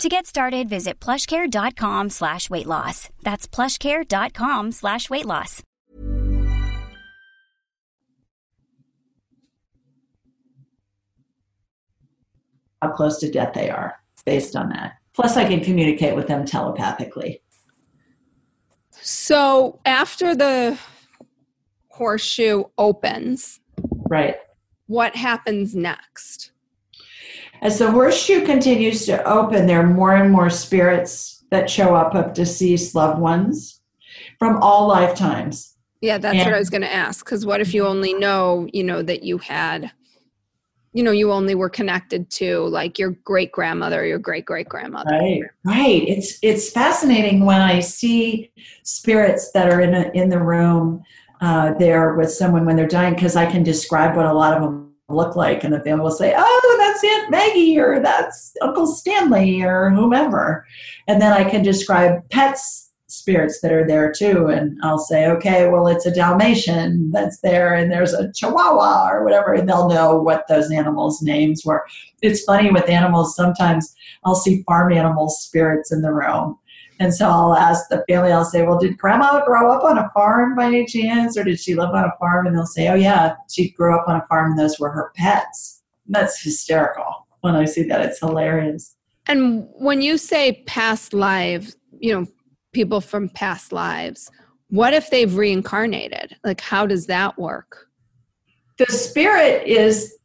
To 0.00 0.08
get 0.08 0.24
started, 0.24 0.66
visit 0.66 0.98
plushcare.com 0.98 2.08
slash 2.08 2.48
weight 2.48 2.64
loss. 2.64 3.10
That's 3.22 3.46
plushcare.com 3.46 4.72
slash 4.72 5.10
weight 5.10 5.26
loss. 5.26 5.62
How 12.80 12.92
close 12.92 13.18
to 13.18 13.30
death 13.30 13.52
they 13.52 13.68
are 13.68 13.96
based 14.24 14.56
on 14.56 14.70
that. 14.70 14.94
Plus, 15.12 15.36
I 15.36 15.44
can 15.44 15.62
communicate 15.62 16.16
with 16.16 16.28
them 16.28 16.46
telepathically. 16.46 17.42
So 18.92 19.80
after 19.84 20.34
the 20.34 20.78
horseshoe 21.88 22.64
opens, 22.78 23.60
right? 24.08 24.36
What 24.86 25.14
happens 25.14 25.74
next? 25.74 26.52
As 27.62 27.78
the 27.78 27.90
horseshoe 27.90 28.44
continues 28.44 29.04
to 29.06 29.22
open, 29.24 29.66
there 29.66 29.80
are 29.80 29.86
more 29.86 30.14
and 30.14 30.30
more 30.30 30.48
spirits 30.48 31.44
that 31.50 31.68
show 31.68 31.94
up 31.94 32.14
of 32.14 32.32
deceased 32.32 32.94
loved 32.94 33.20
ones 33.20 33.80
from 34.38 34.62
all 34.62 34.88
lifetimes. 34.88 35.76
Yeah, 36.00 36.16
that's 36.16 36.36
and, 36.38 36.46
what 36.46 36.54
I 36.54 36.58
was 36.58 36.70
going 36.70 36.82
to 36.82 36.92
ask. 36.92 37.24
Because 37.24 37.44
what 37.44 37.60
if 37.60 37.74
you 37.74 37.86
only 37.86 38.14
know, 38.14 38.66
you 38.72 38.82
know, 38.82 39.02
that 39.02 39.22
you 39.22 39.36
had, 39.36 39.92
you 40.94 41.02
know, 41.02 41.10
you 41.10 41.30
only 41.30 41.54
were 41.54 41.68
connected 41.68 42.30
to 42.30 42.60
like 42.68 42.98
your 42.98 43.10
great 43.24 43.52
grandmother, 43.52 44.06
your 44.06 44.18
great 44.18 44.46
great 44.46 44.68
grandmother. 44.68 45.10
Right, 45.10 45.42
right. 45.64 46.08
It's 46.08 46.38
it's 46.42 46.70
fascinating 46.70 47.44
when 47.44 47.60
I 47.60 47.80
see 47.80 48.50
spirits 48.82 49.52
that 49.52 49.70
are 49.70 49.82
in 49.82 49.94
a, 49.94 50.10
in 50.14 50.30
the 50.30 50.40
room 50.40 51.02
uh, 51.42 51.74
there 51.74 52.14
with 52.14 52.32
someone 52.32 52.64
when 52.64 52.76
they're 52.76 52.88
dying 52.88 53.14
because 53.14 53.36
I 53.36 53.50
can 53.50 53.62
describe 53.62 54.16
what 54.16 54.26
a 54.26 54.32
lot 54.32 54.54
of 54.54 54.62
them 54.62 54.89
look 55.10 55.36
like 55.36 55.64
and 55.64 55.72
the 55.72 55.80
family 55.80 56.02
will 56.02 56.10
say 56.10 56.34
oh 56.36 56.76
that's 56.78 57.04
aunt 57.04 57.30
maggie 57.30 57.78
or 57.78 58.00
that's 58.00 58.54
uncle 58.62 58.86
stanley 58.86 59.62
or 59.62 59.90
whomever. 59.90 60.66
And 61.08 61.20
then 61.20 61.32
i 61.32 61.48
can 61.48 61.62
describe 61.62 62.28
pets 62.30 62.90
spirits 63.08 63.60
that 63.60 63.72
are 63.72 63.86
there 63.86 64.12
too 64.12 64.46
and 64.46 64.78
i'll 64.84 64.98
say 64.98 65.26
okay 65.26 65.68
well 65.68 65.88
it's 65.88 66.06
a 66.06 66.14
dalmatian 66.14 67.10
that's 67.10 67.40
there 67.40 67.74
and 67.74 67.90
there's 67.90 68.12
a 68.12 68.32
chihuahua 68.32 69.08
or 69.10 69.24
whatever 69.24 69.52
and 69.52 69.68
they'll 69.68 69.88
know 69.88 70.16
what 70.16 70.46
those 70.48 70.70
animals 70.70 71.20
names 71.20 71.64
were. 71.64 71.84
It's 72.22 72.44
funny 72.44 72.70
with 72.70 72.88
animals 72.88 73.34
sometimes 73.34 73.92
i'll 74.24 74.36
see 74.36 74.62
farm 74.62 74.92
animal 74.92 75.28
spirits 75.28 75.90
in 75.90 76.02
the 76.02 76.12
room 76.12 76.56
and 77.00 77.14
so 77.14 77.26
I'll 77.26 77.54
ask 77.54 77.88
the 77.88 78.04
family, 78.06 78.30
I'll 78.30 78.44
say, 78.44 78.62
well, 78.62 78.78
did 78.78 78.98
grandma 78.98 79.42
grow 79.46 79.72
up 79.72 79.84
on 79.84 79.96
a 79.96 80.10
farm 80.12 80.54
by 80.54 80.66
any 80.66 80.84
chance? 80.84 81.38
Or 81.38 81.44
did 81.44 81.58
she 81.58 81.74
live 81.74 81.94
on 81.94 82.04
a 82.04 82.12
farm? 82.20 82.46
And 82.46 82.54
they'll 82.54 82.66
say, 82.66 82.88
oh, 82.88 82.94
yeah, 82.94 83.36
she 83.50 83.70
grew 83.70 83.98
up 83.98 84.06
on 84.06 84.16
a 84.16 84.26
farm 84.26 84.50
and 84.50 84.58
those 84.58 84.78
were 84.78 84.90
her 84.90 85.10
pets. 85.16 85.82
And 86.04 86.14
That's 86.14 86.42
hysterical 86.42 87.26
when 87.40 87.56
I 87.56 87.64
see 87.64 87.84
that. 87.84 88.02
It's 88.02 88.20
hilarious. 88.20 88.96
And 89.28 89.66
when 89.72 90.02
you 90.02 90.18
say 90.18 90.62
past 90.66 91.14
lives, 91.14 91.74
you 91.98 92.12
know, 92.12 92.26
people 92.72 93.00
from 93.00 93.30
past 93.30 93.72
lives, 93.72 94.30
what 94.68 94.92
if 94.92 95.08
they've 95.08 95.34
reincarnated? 95.34 96.36
Like, 96.44 96.60
how 96.60 96.84
does 96.84 97.06
that 97.06 97.38
work? 97.38 97.88
The 98.76 98.86
spirit 98.86 99.66
is 99.66 100.18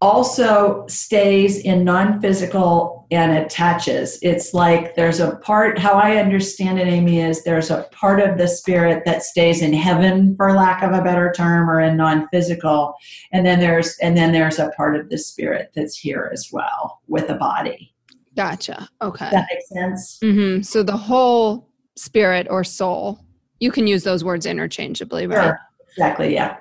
also 0.00 0.86
stays 0.86 1.58
in 1.58 1.84
non-physical 1.84 3.06
and 3.10 3.32
attaches 3.32 4.18
it's 4.22 4.52
like 4.52 4.94
there's 4.96 5.20
a 5.20 5.36
part 5.36 5.78
how 5.78 5.92
i 5.94 6.16
understand 6.16 6.78
it 6.78 6.86
amy 6.86 7.20
is 7.20 7.44
there's 7.44 7.70
a 7.70 7.86
part 7.92 8.20
of 8.20 8.36
the 8.36 8.48
spirit 8.48 9.04
that 9.04 9.22
stays 9.22 9.62
in 9.62 9.72
heaven 9.72 10.34
for 10.36 10.52
lack 10.52 10.82
of 10.82 10.92
a 10.92 11.02
better 11.02 11.32
term 11.36 11.70
or 11.70 11.80
in 11.80 11.96
non-physical 11.96 12.94
and 13.32 13.46
then 13.46 13.60
there's 13.60 13.96
and 13.98 14.16
then 14.16 14.32
there's 14.32 14.58
a 14.58 14.70
part 14.70 14.96
of 14.96 15.08
the 15.10 15.18
spirit 15.18 15.70
that's 15.74 15.96
here 15.96 16.30
as 16.32 16.50
well 16.52 17.00
with 17.08 17.30
a 17.30 17.34
body 17.34 17.94
Gotcha. 18.36 18.88
Okay. 19.00 19.26
Does 19.26 19.32
that 19.32 19.46
makes 19.50 19.68
sense? 19.68 20.18
hmm 20.20 20.60
So 20.62 20.82
the 20.82 20.96
whole 20.96 21.68
spirit 21.96 22.46
or 22.50 22.64
soul, 22.64 23.24
you 23.60 23.70
can 23.70 23.86
use 23.86 24.02
those 24.02 24.24
words 24.24 24.46
interchangeably, 24.46 25.26
right? 25.26 25.44
Sure. 25.44 25.60
Exactly, 25.90 26.34
yeah. 26.34 26.56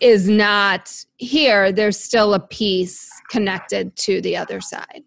Is 0.00 0.28
not 0.28 0.92
here. 1.16 1.72
There's 1.72 1.98
still 1.98 2.34
a 2.34 2.40
piece 2.40 3.10
connected 3.30 3.96
to 3.96 4.20
the 4.20 4.36
other 4.36 4.60
side. 4.60 5.02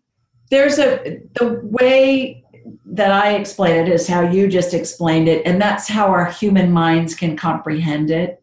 There's 0.49 0.79
a 0.79 1.19
the 1.33 1.59
way 1.63 2.43
that 2.85 3.11
I 3.11 3.35
explain 3.35 3.75
it 3.75 3.87
is 3.87 4.07
how 4.07 4.21
you 4.21 4.47
just 4.47 4.73
explained 4.73 5.27
it, 5.27 5.45
and 5.45 5.61
that's 5.61 5.87
how 5.87 6.07
our 6.07 6.25
human 6.25 6.71
minds 6.71 7.13
can 7.13 7.37
comprehend 7.37 8.09
it. 8.09 8.41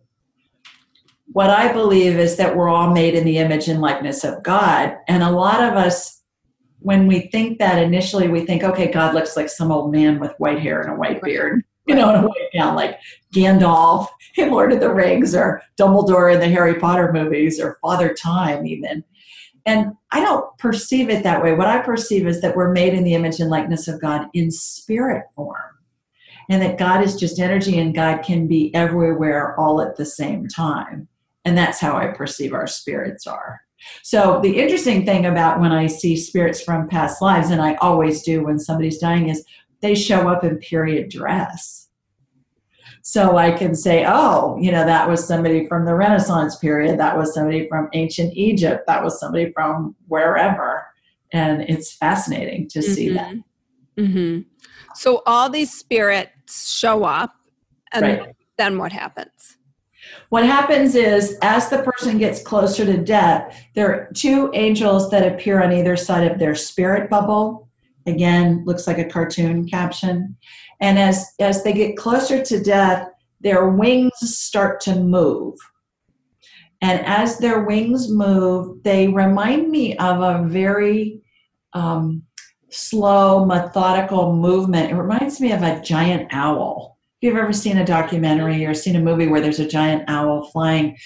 What 1.33 1.51
I 1.51 1.73
believe 1.73 2.17
is 2.17 2.37
that 2.37 2.57
we're 2.57 2.69
all 2.69 2.93
made 2.93 3.15
in 3.15 3.25
the 3.25 3.39
image 3.39 3.67
and 3.69 3.81
likeness 3.81 4.23
of 4.23 4.43
God, 4.45 4.97
and 5.09 5.25
a 5.25 5.31
lot 5.31 5.65
of 5.65 5.75
us, 5.75 6.23
when 6.79 7.09
we 7.09 7.29
think 7.33 7.59
that 7.59 7.83
initially, 7.83 8.29
we 8.29 8.47
think, 8.47 8.63
okay, 8.63 8.91
God 8.91 9.15
looks 9.15 9.37
like 9.37 9.49
some 9.49 9.73
old 9.73 9.91
man 9.91 10.21
with 10.21 10.33
white 10.39 10.61
hair 10.61 10.81
and 10.81 10.93
a 10.93 10.97
white 10.97 11.21
beard, 11.21 11.65
you 11.87 11.95
know, 11.95 12.11
in 12.11 12.25
a 12.25 12.27
white 12.27 12.51
gown, 12.53 12.75
like 12.75 12.99
Gandalf 13.33 14.09
in 14.37 14.51
Lord 14.51 14.73
of 14.73 14.81
the 14.81 14.93
Rings, 14.93 15.35
or 15.35 15.63
Dumbledore 15.79 16.33
in 16.33 16.41
the 16.41 16.49
Harry 16.49 16.79
Potter 16.79 17.13
movies, 17.13 17.61
or 17.61 17.79
Father 17.83 18.15
Time, 18.15 18.67
even. 18.67 19.05
And 19.67 19.93
I 20.13 20.21
don't 20.21 20.57
perceive 20.59 21.11
it 21.11 21.25
that 21.25 21.43
way. 21.43 21.55
What 21.55 21.67
I 21.67 21.79
perceive 21.79 22.27
is 22.27 22.41
that 22.41 22.55
we're 22.55 22.73
made 22.73 22.95
in 22.95 23.03
the 23.03 23.15
image 23.15 23.41
and 23.41 23.51
likeness 23.51 23.89
of 23.89 24.01
God 24.01 24.29
in 24.33 24.51
spirit 24.51 25.25
form. 25.35 25.61
And 26.49 26.63
that 26.63 26.79
God 26.79 27.03
is 27.03 27.17
just 27.17 27.41
energy 27.41 27.81
and 27.81 27.93
God 27.93 28.23
can 28.23 28.47
be 28.47 28.73
everywhere 28.73 29.59
all 29.59 29.81
at 29.81 29.97
the 29.97 30.05
same 30.05 30.47
time. 30.47 31.09
And 31.45 31.59
that's 31.59 31.81
how 31.81 31.97
I 31.97 32.09
perceive 32.09 32.55
our 32.55 32.69
spirits 32.69 33.27
are. 33.27 33.61
So, 34.03 34.41
the 34.43 34.59
interesting 34.59 35.05
thing 35.05 35.27
about 35.27 35.61
when 35.61 35.73
I 35.73 35.87
see 35.87 36.17
spirits 36.17 36.63
from 36.63 36.89
past 36.89 37.21
lives, 37.21 37.51
and 37.51 37.61
I 37.61 37.75
always 37.75 38.23
do 38.23 38.45
when 38.45 38.59
somebody's 38.59 38.99
dying, 38.99 39.29
is 39.29 39.45
they 39.87 39.95
show 39.95 40.29
up 40.29 40.43
in 40.43 40.59
period 40.59 41.09
dress. 41.11 41.89
So 43.03 43.37
I 43.37 43.53
can 43.53 43.77
say, 43.77 44.05
oh, 44.05 44.59
you 44.61 44.73
know, 44.73 44.85
that 44.85 45.09
was 45.09 45.25
somebody 45.25 45.69
from 45.69 45.85
the 45.85 45.95
Renaissance 45.95 46.57
period. 46.57 46.99
That 46.99 47.17
was 47.17 47.33
somebody 47.33 47.69
from 47.69 47.89
ancient 47.93 48.33
Egypt. 48.35 48.83
That 48.89 49.05
was 49.05 49.21
somebody 49.21 49.53
from 49.53 49.95
wherever. 50.09 50.85
And 51.33 51.63
it's 51.63 51.95
fascinating 51.95 52.69
to 52.71 52.83
see 52.83 53.11
that. 53.11 53.35
hmm 53.97 54.41
So 54.97 55.23
all 55.25 55.49
these 55.49 55.73
spirits 55.73 56.69
show 56.73 57.05
up, 57.05 57.33
and 57.93 58.03
Right. 58.03 58.23
then 58.59 58.79
what 58.79 58.91
happens? 58.91 59.59
What 60.31 60.45
happens 60.45 60.95
is, 60.97 61.39
as 61.43 61.69
the 61.69 61.79
person 61.79 62.19
gets 62.19 62.43
closer 62.43 62.85
to 62.85 62.97
death, 62.97 63.57
there 63.75 63.89
are 63.89 64.11
two 64.15 64.51
angels 64.55 65.11
that 65.11 65.31
appear 65.33 65.63
on 65.63 65.73
either 65.73 65.97
side 65.97 66.31
of 66.31 66.39
their 66.41 66.55
spirit 66.57 67.09
bubble. 67.09 67.66
Again, 68.07 68.63
looks 68.65 68.87
like 68.87 68.99
a 68.99 69.05
cartoon 69.05 69.69
caption. 69.69 70.37
And 70.81 70.99
as, 70.99 71.35
as 71.41 71.65
they 71.65 71.73
get 71.73 71.97
closer 71.97 72.43
to 72.43 72.63
death, 72.63 73.09
their 73.41 73.69
wings 73.69 74.13
start 74.23 74.81
to 74.83 74.95
move. 74.95 75.59
And 76.83 77.05
as 77.07 77.39
their 77.39 77.65
wings 77.65 78.11
move, 78.11 78.83
they 78.83 79.09
remind 79.09 79.71
me 79.71 79.97
of 79.97 80.21
a 80.21 80.47
very 80.47 81.21
um, 81.73 82.23
slow, 82.69 83.45
methodical 83.45 84.35
movement. 84.35 84.91
It 84.91 84.95
reminds 84.95 85.41
me 85.41 85.53
of 85.53 85.63
a 85.63 85.81
giant 85.81 86.29
owl. 86.33 86.99
If 87.21 87.29
you've 87.29 87.39
ever 87.39 87.53
seen 87.53 87.79
a 87.79 87.87
documentary 87.87 88.67
or 88.67 88.75
seen 88.75 88.97
a 88.97 89.01
movie 89.01 89.27
where 89.27 89.41
there's 89.41 89.59
a 89.59 89.67
giant 89.67 90.05
owl 90.09 90.51
flying, 90.51 90.97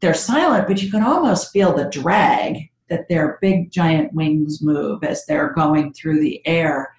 they're 0.00 0.14
silent, 0.14 0.66
but 0.66 0.82
you 0.82 0.90
can 0.90 1.02
almost 1.02 1.52
feel 1.52 1.74
the 1.74 1.90
drag 1.90 2.70
that 2.88 3.08
their 3.08 3.38
big 3.40 3.70
giant 3.70 4.12
wings 4.12 4.60
move 4.62 5.02
as 5.04 5.24
they're 5.26 5.52
going 5.52 5.92
through 5.92 6.20
the 6.20 6.46
air. 6.46 6.94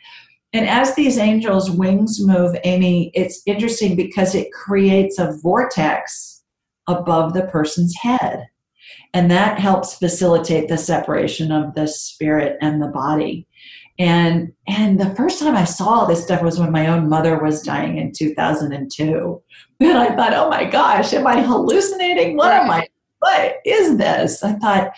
And 0.54 0.68
as 0.68 0.96
these 0.96 1.18
angels' 1.18 1.72
wings 1.72 2.20
move, 2.20 2.56
Amy, 2.64 3.12
it's 3.14 3.42
interesting 3.46 3.96
because 3.96 4.36
it 4.36 4.52
creates 4.52 5.18
a 5.18 5.34
vortex 5.42 6.44
above 6.88 7.34
the 7.34 7.48
person's 7.48 7.96
head. 7.96 8.48
And 9.14 9.30
that 9.32 9.60
helps 9.60 9.98
facilitate 9.98 10.68
the 10.68 10.78
separation 10.78 11.52
of 11.52 11.74
the 11.76 11.88
spirit 11.88 12.58
and 12.62 12.82
the 12.82 12.88
body. 12.88 13.48
And 14.00 14.54
and 14.68 15.00
the 15.00 15.14
first 15.16 15.40
time 15.40 15.56
I 15.56 15.66
saw 15.66 16.06
this 16.06 16.24
stuff 16.24 16.42
was 16.42 16.60
when 16.60 16.72
my 16.72 16.88
own 16.88 17.10
mother 17.10 17.38
was 17.38 17.62
dying 17.62 17.98
in 17.98 18.12
2002. 18.12 19.42
And 19.80 19.98
I 19.98 20.16
thought, 20.16 20.34
oh 20.34 20.50
my 20.50 20.66
gosh, 20.66 21.14
am 21.14 21.28
I 21.28 21.42
hallucinating? 21.42 22.38
What 22.38 22.54
am 22.54 22.72
I? 22.72 22.88
What 23.20 23.58
is 23.66 23.98
this? 23.98 24.44
I 24.44 24.54
thought, 24.54 24.94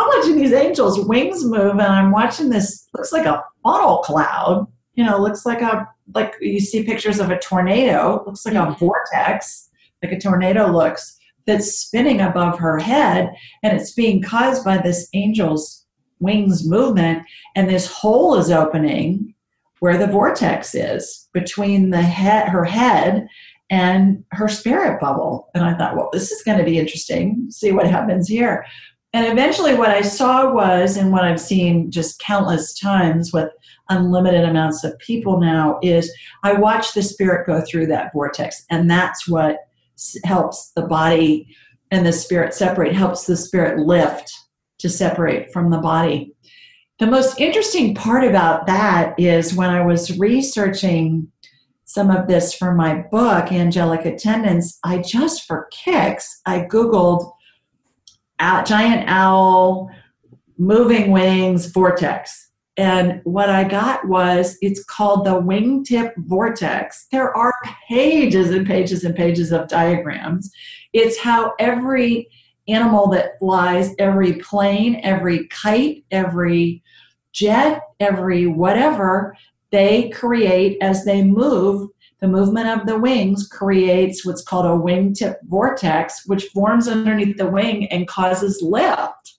I'm 0.00 0.08
watching 0.18 0.36
these 0.36 0.52
angels' 0.52 1.04
wings 1.06 1.44
move, 1.44 1.72
and 1.72 1.82
I'm 1.82 2.10
watching 2.10 2.48
this. 2.48 2.88
Looks 2.94 3.12
like 3.12 3.26
a 3.26 3.44
funnel 3.62 3.98
cloud. 3.98 4.66
You 4.94 5.04
know, 5.04 5.18
looks 5.18 5.44
like 5.44 5.60
a 5.60 5.86
like 6.14 6.34
you 6.40 6.60
see 6.60 6.84
pictures 6.84 7.20
of 7.20 7.30
a 7.30 7.38
tornado. 7.38 8.22
Looks 8.26 8.46
like 8.46 8.54
a 8.54 8.58
mm-hmm. 8.58 8.78
vortex, 8.84 9.68
like 10.02 10.12
a 10.12 10.20
tornado 10.20 10.68
looks 10.68 11.18
that's 11.46 11.72
spinning 11.72 12.20
above 12.20 12.58
her 12.58 12.78
head, 12.78 13.34
and 13.62 13.78
it's 13.78 13.92
being 13.92 14.22
caused 14.22 14.64
by 14.64 14.78
this 14.78 15.08
angel's 15.12 15.86
wings 16.18 16.66
movement. 16.66 17.22
And 17.54 17.68
this 17.68 17.86
hole 17.86 18.36
is 18.36 18.50
opening 18.50 19.34
where 19.80 19.98
the 19.98 20.06
vortex 20.06 20.74
is 20.74 21.28
between 21.32 21.90
the 21.90 22.02
head, 22.02 22.48
her 22.48 22.64
head, 22.64 23.26
and 23.70 24.24
her 24.32 24.48
spirit 24.48 25.00
bubble. 25.00 25.48
And 25.54 25.64
I 25.64 25.76
thought, 25.76 25.96
well, 25.96 26.10
this 26.12 26.30
is 26.30 26.42
going 26.42 26.58
to 26.58 26.64
be 26.64 26.78
interesting. 26.78 27.46
See 27.50 27.72
what 27.72 27.86
happens 27.86 28.28
here. 28.28 28.64
And 29.12 29.26
eventually, 29.26 29.74
what 29.74 29.90
I 29.90 30.02
saw 30.02 30.52
was, 30.52 30.96
and 30.96 31.10
what 31.10 31.24
I've 31.24 31.40
seen 31.40 31.90
just 31.90 32.20
countless 32.20 32.78
times 32.78 33.32
with 33.32 33.50
unlimited 33.88 34.44
amounts 34.44 34.84
of 34.84 34.96
people 34.98 35.40
now, 35.40 35.80
is 35.82 36.12
I 36.44 36.52
watch 36.52 36.94
the 36.94 37.02
spirit 37.02 37.46
go 37.46 37.60
through 37.60 37.86
that 37.88 38.12
vortex. 38.12 38.64
And 38.70 38.88
that's 38.88 39.26
what 39.26 39.58
helps 40.24 40.70
the 40.76 40.82
body 40.82 41.48
and 41.90 42.06
the 42.06 42.12
spirit 42.12 42.54
separate, 42.54 42.94
helps 42.94 43.26
the 43.26 43.36
spirit 43.36 43.84
lift 43.84 44.32
to 44.78 44.88
separate 44.88 45.52
from 45.52 45.70
the 45.70 45.78
body. 45.78 46.32
The 47.00 47.06
most 47.06 47.40
interesting 47.40 47.94
part 47.94 48.24
about 48.24 48.66
that 48.66 49.18
is 49.18 49.54
when 49.54 49.70
I 49.70 49.84
was 49.84 50.18
researching 50.18 51.30
some 51.84 52.10
of 52.10 52.28
this 52.28 52.54
for 52.54 52.74
my 52.74 53.02
book, 53.10 53.50
Angelic 53.50 54.04
Attendants, 54.04 54.78
I 54.84 54.98
just 54.98 55.46
for 55.46 55.68
kicks, 55.72 56.40
I 56.46 56.60
Googled 56.60 57.32
giant 58.40 59.08
owl, 59.08 59.90
moving 60.58 61.10
wings, 61.10 61.66
vortex. 61.66 62.50
And 62.76 63.20
what 63.24 63.50
I 63.50 63.64
got 63.64 64.06
was 64.08 64.56
it's 64.62 64.82
called 64.84 65.26
the 65.26 65.40
wingtip 65.40 66.12
vortex. 66.16 67.06
There 67.12 67.36
are 67.36 67.52
pages 67.88 68.50
and 68.50 68.66
pages 68.66 69.04
and 69.04 69.14
pages 69.14 69.52
of 69.52 69.68
diagrams. 69.68 70.50
It's 70.92 71.18
how 71.18 71.52
every 71.58 72.28
animal 72.68 73.08
that 73.08 73.38
flies, 73.38 73.94
every 73.98 74.34
plane, 74.34 75.00
every 75.02 75.46
kite, 75.48 76.04
every 76.10 76.82
jet, 77.32 77.82
every 77.98 78.46
whatever, 78.46 79.36
they 79.70 80.08
create 80.10 80.78
as 80.80 81.04
they 81.04 81.22
move. 81.22 81.90
The 82.20 82.28
movement 82.28 82.68
of 82.68 82.86
the 82.86 82.98
wings 82.98 83.48
creates 83.48 84.26
what's 84.26 84.42
called 84.42 84.66
a 84.66 84.68
wingtip 84.82 85.36
vortex, 85.44 86.26
which 86.26 86.46
forms 86.46 86.86
underneath 86.86 87.36
the 87.38 87.46
wing 87.48 87.86
and 87.86 88.06
causes 88.06 88.60
lift. 88.60 89.36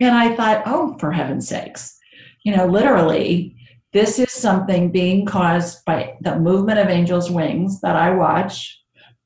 And 0.00 0.14
I 0.14 0.34
thought, 0.34 0.64
oh, 0.66 0.96
for 0.98 1.12
heaven's 1.12 1.48
sakes, 1.48 1.96
you 2.42 2.54
know, 2.54 2.66
literally, 2.66 3.56
this 3.92 4.18
is 4.18 4.32
something 4.32 4.90
being 4.90 5.24
caused 5.24 5.84
by 5.84 6.16
the 6.20 6.38
movement 6.40 6.80
of 6.80 6.88
angels' 6.88 7.30
wings 7.30 7.80
that 7.80 7.94
I 7.94 8.10
watch 8.10 8.80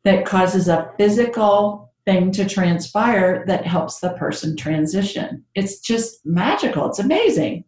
that 0.04 0.26
causes 0.26 0.68
a 0.68 0.92
physical 0.98 1.92
thing 2.04 2.30
to 2.32 2.46
transpire 2.46 3.44
that 3.46 3.66
helps 3.66 3.98
the 4.00 4.10
person 4.10 4.56
transition. 4.56 5.44
It's 5.54 5.80
just 5.80 6.20
magical. 6.26 6.86
It's 6.90 6.98
amazing. 6.98 7.64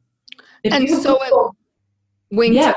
If 0.63 0.75
And 0.75 0.89
so 0.89 1.17
it- 1.17 1.31
Google- 1.31 1.57
Wing 2.33 2.53
yeah, 2.53 2.75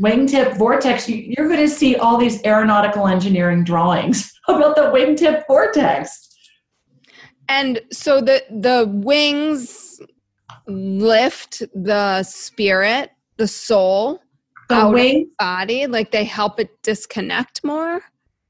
wingtip 0.00 0.56
vortex, 0.58 1.08
you- 1.08 1.34
you're 1.36 1.48
going 1.48 1.60
to 1.60 1.68
see 1.68 1.96
all 1.96 2.16
these 2.18 2.44
aeronautical 2.44 3.06
engineering 3.06 3.64
drawings 3.64 4.32
about 4.48 4.76
the 4.76 4.82
wingtip 4.92 5.44
vortex. 5.46 6.28
And 7.48 7.80
so 7.92 8.20
the 8.20 8.42
the 8.50 8.86
wings 8.92 10.00
lift 10.66 11.62
the 11.74 12.22
spirit, 12.24 13.10
the 13.36 13.46
soul 13.46 14.20
The 14.68 14.74
out 14.74 14.94
wing, 14.94 15.16
of 15.16 15.22
the 15.22 15.30
body, 15.38 15.86
like 15.86 16.10
they 16.10 16.24
help 16.24 16.58
it 16.58 16.70
disconnect 16.82 17.62
more. 17.64 18.02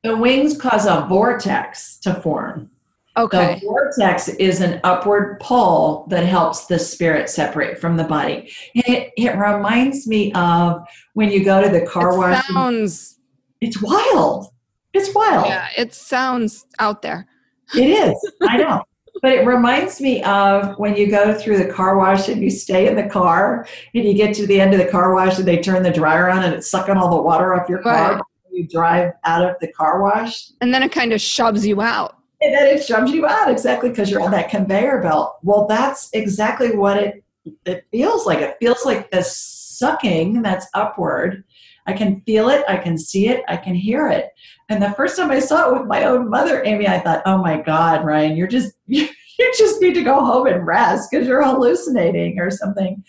the 0.02 0.16
wings 0.16 0.56
cause 0.56 0.86
a 0.86 1.04
vortex 1.08 1.98
to 2.00 2.14
form. 2.14 2.70
Okay. 3.16 3.54
The 3.60 3.66
vortex 3.66 4.28
is 4.28 4.60
an 4.60 4.80
upward 4.84 5.40
pull 5.40 6.06
that 6.10 6.24
helps 6.26 6.66
the 6.66 6.78
spirit 6.78 7.30
separate 7.30 7.78
from 7.78 7.96
the 7.96 8.04
body. 8.04 8.52
It, 8.74 9.12
it 9.16 9.36
reminds 9.36 10.06
me 10.06 10.32
of 10.34 10.86
when 11.14 11.30
you 11.30 11.44
go 11.44 11.62
to 11.62 11.68
the 11.70 11.86
car 11.86 12.12
it 12.12 12.18
wash. 12.18 12.46
sounds 12.46 13.18
It's 13.60 13.80
wild. 13.80 14.48
It's 14.92 15.14
wild. 15.14 15.46
yeah, 15.46 15.68
it 15.76 15.94
sounds 15.94 16.66
out 16.78 17.02
there. 17.02 17.26
It 17.74 17.88
is. 17.90 18.32
I 18.42 18.58
know. 18.58 18.82
but 19.22 19.32
it 19.32 19.44
reminds 19.46 20.00
me 20.00 20.22
of 20.22 20.78
when 20.78 20.94
you 20.94 21.10
go 21.10 21.34
through 21.34 21.58
the 21.58 21.72
car 21.72 21.96
wash 21.96 22.28
and 22.28 22.40
you 22.42 22.48
stay 22.50 22.86
in 22.86 22.94
the 22.94 23.08
car 23.08 23.66
and 23.94 24.04
you 24.04 24.14
get 24.14 24.34
to 24.36 24.46
the 24.46 24.60
end 24.60 24.72
of 24.72 24.78
the 24.78 24.86
car 24.86 25.12
wash 25.14 25.38
and 25.38 25.48
they 25.48 25.58
turn 25.58 25.82
the 25.82 25.90
dryer 25.90 26.30
on 26.30 26.44
and 26.44 26.54
it's 26.54 26.70
sucking 26.70 26.96
all 26.96 27.10
the 27.10 27.20
water 27.20 27.54
off 27.54 27.68
your 27.68 27.82
car. 27.82 28.14
Right. 28.14 28.22
You 28.52 28.68
drive 28.68 29.12
out 29.24 29.42
of 29.42 29.56
the 29.60 29.70
car 29.72 30.00
wash 30.00 30.50
And 30.60 30.72
then 30.72 30.82
it 30.82 30.92
kind 30.92 31.12
of 31.12 31.20
shoves 31.20 31.66
you 31.66 31.80
out. 31.82 32.15
And 32.40 32.54
then 32.54 32.76
it 32.76 32.84
shoves 32.84 33.12
you 33.12 33.26
out 33.26 33.50
exactly 33.50 33.88
because 33.88 34.10
you're 34.10 34.22
on 34.22 34.30
that 34.32 34.50
conveyor 34.50 35.02
belt. 35.02 35.36
Well, 35.42 35.66
that's 35.66 36.10
exactly 36.12 36.76
what 36.76 36.98
it 36.98 37.24
it 37.64 37.86
feels 37.90 38.26
like. 38.26 38.40
It 38.40 38.56
feels 38.60 38.84
like 38.84 39.10
the 39.10 39.22
sucking 39.22 40.42
that's 40.42 40.66
upward. 40.74 41.44
I 41.86 41.92
can 41.92 42.20
feel 42.22 42.48
it, 42.48 42.64
I 42.68 42.76
can 42.76 42.98
see 42.98 43.28
it, 43.28 43.44
I 43.48 43.56
can 43.56 43.74
hear 43.74 44.08
it. 44.08 44.30
And 44.68 44.82
the 44.82 44.90
first 44.92 45.16
time 45.16 45.30
I 45.30 45.38
saw 45.38 45.68
it 45.68 45.78
with 45.78 45.86
my 45.86 46.04
own 46.04 46.28
mother, 46.28 46.64
Amy, 46.64 46.88
I 46.88 46.98
thought, 46.98 47.22
"Oh 47.24 47.38
my 47.38 47.60
God, 47.60 48.04
Ryan, 48.04 48.36
you're 48.36 48.48
just 48.48 48.74
you 48.86 49.08
just 49.56 49.80
need 49.80 49.94
to 49.94 50.02
go 50.02 50.24
home 50.24 50.46
and 50.46 50.66
rest 50.66 51.10
because 51.10 51.26
you're 51.26 51.44
hallucinating 51.44 52.40
or 52.40 52.50
something." 52.50 53.02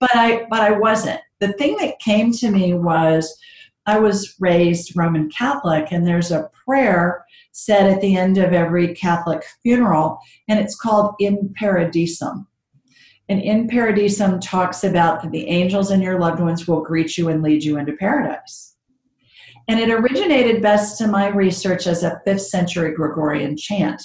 But 0.00 0.14
I 0.14 0.46
but 0.50 0.60
I 0.60 0.72
wasn't. 0.72 1.20
The 1.40 1.52
thing 1.54 1.76
that 1.76 2.00
came 2.00 2.32
to 2.32 2.50
me 2.50 2.74
was 2.74 3.38
I 3.86 3.98
was 3.98 4.36
raised 4.40 4.96
Roman 4.96 5.28
Catholic, 5.30 5.92
and 5.92 6.06
there's 6.06 6.30
a 6.30 6.50
prayer 6.64 7.26
said 7.52 7.90
at 7.90 8.00
the 8.00 8.16
end 8.16 8.38
of 8.38 8.52
every 8.52 8.94
Catholic 8.94 9.44
funeral, 9.62 10.18
and 10.48 10.58
it's 10.58 10.76
called 10.76 11.14
In 11.20 11.54
Paradisum. 11.60 12.46
And 13.28 13.40
In 13.40 13.68
Paradisum 13.68 14.40
talks 14.42 14.84
about 14.84 15.22
that 15.22 15.30
the 15.30 15.46
angels 15.46 15.90
and 15.90 16.02
your 16.02 16.18
loved 16.18 16.40
ones 16.40 16.66
will 16.66 16.82
greet 16.82 17.16
you 17.16 17.28
and 17.28 17.42
lead 17.42 17.62
you 17.62 17.78
into 17.78 17.92
paradise. 17.92 18.76
And 19.68 19.78
it 19.78 19.90
originated 19.90 20.60
best 20.60 20.98
to 20.98 21.06
my 21.06 21.28
research 21.28 21.86
as 21.86 22.02
a 22.02 22.20
fifth 22.24 22.42
century 22.42 22.92
Gregorian 22.92 23.56
chant. 23.56 24.02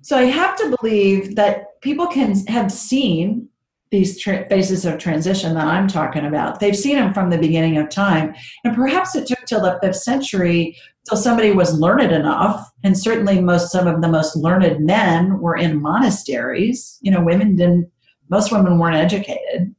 So 0.00 0.16
I 0.16 0.24
have 0.24 0.56
to 0.56 0.76
believe 0.80 1.36
that 1.36 1.80
people 1.80 2.08
can 2.08 2.44
have 2.48 2.72
seen 2.72 3.48
these 3.92 4.18
tra- 4.18 4.48
phases 4.48 4.86
of 4.86 4.98
transition 4.98 5.54
that 5.54 5.66
I'm 5.66 5.86
talking 5.86 6.24
about. 6.24 6.58
They've 6.58 6.76
seen 6.76 6.96
them 6.96 7.12
from 7.12 7.28
the 7.28 7.36
beginning 7.36 7.76
of 7.76 7.90
time. 7.90 8.34
And 8.64 8.74
perhaps 8.74 9.14
it 9.14 9.26
took 9.26 9.44
till 9.44 9.60
the 9.60 9.78
fifth 9.82 9.96
century 9.96 10.76
till 11.06 11.18
somebody 11.18 11.52
was 11.52 11.78
learned 11.78 12.10
enough. 12.10 12.72
And 12.82 12.98
certainly 12.98 13.40
most 13.40 13.70
some 13.70 13.86
of 13.86 14.00
the 14.00 14.08
most 14.08 14.34
learned 14.34 14.84
men 14.84 15.38
were 15.38 15.56
in 15.56 15.80
monasteries. 15.80 16.98
You 17.02 17.12
know, 17.12 17.22
women 17.22 17.54
didn't 17.54 17.90
most 18.30 18.50
women 18.50 18.78
weren't 18.78 18.96
educated. 18.96 19.74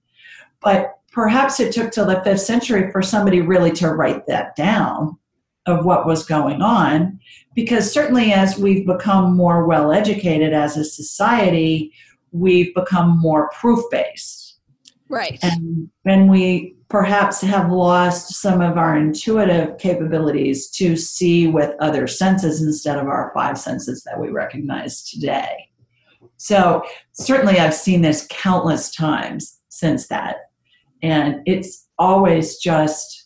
But 0.61 0.99
perhaps 1.11 1.59
it 1.59 1.73
took 1.73 1.91
till 1.91 2.05
the 2.05 2.21
fifth 2.23 2.41
century 2.41 2.91
for 2.91 3.01
somebody 3.01 3.41
really 3.41 3.71
to 3.71 3.89
write 3.89 4.27
that 4.27 4.55
down 4.55 5.17
of 5.65 5.85
what 5.85 6.05
was 6.05 6.23
going 6.23 6.61
on. 6.61 7.19
Because 7.55 7.91
certainly 7.91 8.31
as 8.31 8.59
we've 8.59 8.85
become 8.85 9.35
more 9.35 9.65
well 9.65 9.91
educated 9.91 10.53
as 10.53 10.77
a 10.77 10.85
society, 10.85 11.91
we've 12.33 12.73
become 12.73 13.19
more 13.19 13.49
proof 13.49 13.83
based. 13.89 14.59
Right. 15.07 15.39
And 15.43 15.89
when 16.01 16.27
we 16.27 16.75
perhaps 16.89 17.41
have 17.41 17.71
lost 17.71 18.35
some 18.35 18.61
of 18.61 18.77
our 18.77 18.97
intuitive 18.97 19.77
capabilities 19.77 20.69
to 20.69 20.95
see 20.95 21.47
with 21.47 21.75
other 21.79 22.07
senses 22.07 22.61
instead 22.61 22.97
of 22.97 23.07
our 23.07 23.31
five 23.33 23.57
senses 23.57 24.03
that 24.03 24.19
we 24.19 24.29
recognize 24.29 25.03
today. 25.09 25.69
So, 26.37 26.83
certainly, 27.13 27.57
I've 27.57 27.73
seen 27.73 28.01
this 28.01 28.27
countless 28.29 28.93
times 28.93 29.59
since 29.69 30.07
that. 30.07 30.35
And 31.01 31.41
it's 31.45 31.87
always 31.97 32.57
just 32.57 33.22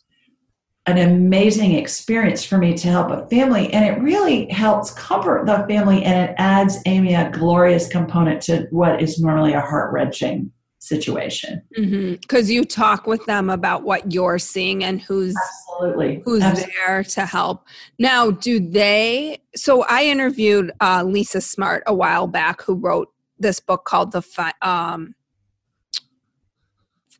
an 0.88 0.98
amazing 0.98 1.74
experience 1.74 2.46
for 2.46 2.58
me 2.58 2.74
to 2.74 2.88
help 2.88 3.12
a 3.12 3.28
family. 3.28 3.72
And 3.74 3.86
it 3.86 4.02
really 4.02 4.50
helps 4.50 4.92
comfort 4.92 5.46
the 5.46 5.66
family 5.68 6.04
and 6.04 6.30
it 6.30 6.36
adds 6.38 6.78
Amy 6.86 7.14
a 7.14 7.30
glorious 7.30 7.90
component 7.90 8.42
to 8.44 8.68
what 8.72 9.02
is 9.02 9.20
normally 9.20 9.54
a 9.54 9.60
heart 9.60 9.92
wrenching 9.92 10.52
situation. 10.80 11.62
Because 11.76 12.50
you 12.50 12.64
talk 12.64 13.06
with 13.06 13.26
them 13.26 13.50
about 13.50 13.84
what 13.84 14.14
you're 14.14 14.40
seeing 14.40 14.84
and 14.84 15.02
who's 15.02 15.36
Absolutely. 15.36 16.22
who's 16.24 16.42
Absolutely. 16.42 16.74
there 16.86 17.04
to 17.04 17.26
help. 17.26 17.68
Now, 18.00 18.32
do 18.32 18.60
they? 18.60 19.40
So 19.56 19.84
I 19.84 20.06
interviewed 20.06 20.72
uh, 20.80 21.04
Lisa 21.04 21.42
Smartt 21.42 21.84
a 21.86 21.94
while 21.94 22.28
back, 22.28 22.62
who 22.62 22.76
wrote 22.76 23.12
this 23.38 23.60
book 23.60 23.84
called 23.84 24.14
the 24.14 24.22
Fi- 24.22 24.54
um, 24.62 25.16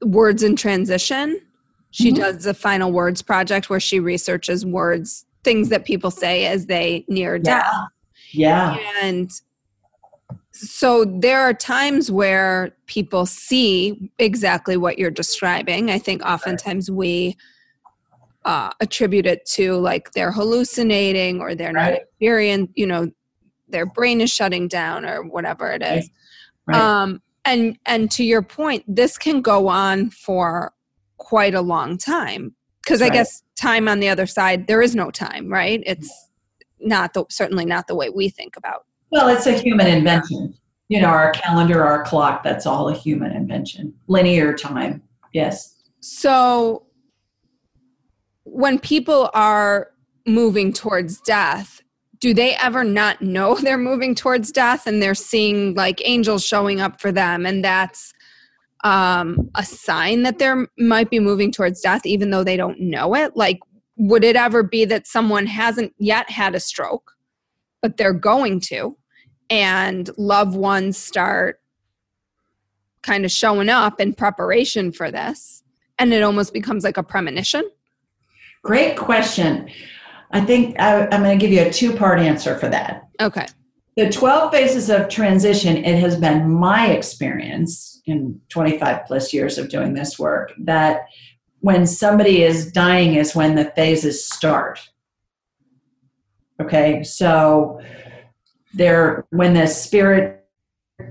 Words 0.02 0.42
in 0.42 0.56
Transition. 0.56 1.42
She 1.98 2.12
Mhm. 2.12 2.16
does 2.16 2.44
the 2.44 2.54
Final 2.54 2.92
Words 2.92 3.24
project, 3.24 3.72
where 3.72 3.80
she 3.80 4.00
researches 4.00 4.64
words, 4.64 5.26
things 5.44 5.70
that 5.70 5.84
people 5.84 6.12
say 6.12 6.46
as 6.46 6.68
they 6.68 7.04
near 7.08 7.40
death. 7.40 7.66
Yeah. 8.32 8.76
Yeah. 8.76 9.00
And 9.02 9.32
so 10.52 11.06
there 11.06 11.42
are 11.42 11.56
times 11.56 12.12
where 12.12 12.76
people 12.86 13.26
see 13.26 14.12
exactly 14.20 14.78
what 14.78 15.00
you're 15.00 15.10
describing. 15.10 15.90
I 15.90 15.98
think 15.98 16.22
oftentimes 16.24 16.92
we 16.92 17.36
uh, 18.46 18.70
attribute 18.80 19.26
it 19.26 19.44
to 19.46 19.78
like 19.78 20.12
they're 20.12 20.32
hallucinating 20.32 21.42
or 21.42 21.56
they're 21.56 21.74
not 21.74 21.94
experiencing, 21.94 22.72
you 22.76 22.86
know, 22.86 23.10
their 23.68 23.88
brain 23.88 24.22
is 24.22 24.32
shutting 24.32 24.68
down 24.68 25.04
or 25.04 25.24
whatever 25.24 25.72
it 25.72 25.82
is. 25.82 26.10
Right. 26.68 26.80
Um, 26.80 27.24
and 27.44 27.78
and 27.88 28.12
to 28.12 28.24
your 28.24 28.44
point, 28.44 28.84
this 28.88 29.18
can 29.18 29.42
go 29.42 29.68
on 29.68 30.12
for 30.12 30.74
quite 31.28 31.54
a 31.54 31.60
long 31.60 31.98
time 31.98 32.56
because 32.82 33.02
I 33.02 33.10
guess 33.10 33.44
time 33.58 33.90
on 33.90 34.00
the 34.00 34.08
other 34.08 34.26
side 34.26 34.68
there 34.68 34.82
is 34.82 34.96
no 34.96 35.12
time, 35.12 35.50
right? 35.50 35.84
It's 35.86 36.10
not 36.80 37.14
the 37.14 37.26
certainly 37.30 37.66
not 37.66 37.88
the 37.88 37.96
way 37.96 38.10
we 38.10 38.30
think 38.30 38.56
about. 38.56 38.86
Well, 39.12 39.28
it's 39.28 39.46
a 39.46 39.52
human 39.52 39.88
invention. 39.88 40.54
You 40.88 41.02
know, 41.02 41.10
our 41.10 41.32
calendar, 41.32 41.84
our 41.84 42.06
clock, 42.06 42.44
that's 42.44 42.66
all 42.66 42.88
a 42.88 42.94
human 42.94 43.34
invention. 43.34 43.94
Linear 44.08 44.54
time. 44.54 45.02
Yes. 45.34 45.76
So 46.00 46.86
when 48.46 48.80
people 48.80 49.30
are 49.34 49.92
moving 50.26 50.72
towards 50.72 51.20
death, 51.20 51.82
do 52.22 52.34
they 52.34 52.56
ever 52.56 52.86
not 52.86 53.22
know 53.22 53.56
they're 53.62 53.78
moving 53.78 54.16
towards 54.16 54.50
death 54.50 54.88
and 54.88 55.04
they're 55.04 55.14
seeing 55.14 55.74
like 55.74 56.02
angels 56.06 56.46
showing 56.46 56.80
up 56.80 57.02
for 57.02 57.12
them 57.12 57.46
and 57.46 57.66
that's 57.66 58.14
um, 58.88 59.50
a 59.56 59.64
sign 59.64 60.24
that 60.24 60.40
they're 60.40 60.68
might 60.78 61.10
be 61.10 61.20
moving 61.20 61.52
towards 61.52 61.82
death 61.82 62.06
even 62.06 62.30
though 62.30 62.44
they 62.44 62.56
don't 62.56 62.80
know 62.80 63.14
it 63.16 63.36
like 63.36 63.60
would 63.98 64.24
it 64.24 64.36
ever 64.36 64.64
be 64.64 64.86
that 64.86 65.08
someone 65.08 65.46
hasn't 65.46 65.94
yet 65.98 66.30
had 66.30 66.56
a 66.56 66.60
stroke 66.60 67.14
but 67.82 67.98
they're 67.98 68.14
going 68.14 68.60
to 68.60 68.98
and 69.50 70.10
loved 70.18 70.56
ones 70.56 70.98
start 70.98 71.60
kind 73.02 73.26
of 73.26 73.32
showing 73.32 73.70
up 73.70 74.00
in 74.00 74.14
preparation 74.14 74.92
for 74.92 75.12
this 75.12 75.64
and 76.00 76.14
it 76.14 76.24
almost 76.24 76.54
becomes 76.54 76.84
like 76.84 76.98
a 76.98 77.04
premonition 77.04 77.70
Great 78.64 78.98
question. 78.98 79.70
I 80.32 80.42
think 80.42 80.78
I, 80.78 81.08
I'm 81.08 81.24
going 81.24 81.40
to 81.40 81.42
give 81.42 81.54
you 81.54 81.62
a 81.62 81.72
two 81.72 81.96
part 81.96 82.20
answer 82.20 82.58
for 82.58 82.68
that. 82.70 83.08
okay 83.22 83.46
The 83.98 84.12
12 84.12 84.52
phases 84.52 84.92
of 84.92 85.10
transition, 85.10 85.84
it 85.84 85.98
has 85.98 86.20
been 86.20 86.54
my 86.54 86.90
experience 86.90 88.00
in 88.06 88.40
25 88.50 89.08
plus 89.08 89.34
years 89.34 89.58
of 89.58 89.70
doing 89.70 89.96
this 89.96 90.20
work 90.20 90.54
that 90.60 91.08
when 91.62 91.88
somebody 91.88 92.44
is 92.44 92.72
dying 92.72 93.16
is 93.16 93.34
when 93.34 93.56
the 93.56 93.72
phases 93.76 94.24
start. 94.24 94.88
Okay, 96.62 97.04
so 97.04 97.82
there, 98.76 99.26
when 99.32 99.56
the 99.56 99.66
spirit 99.66 100.46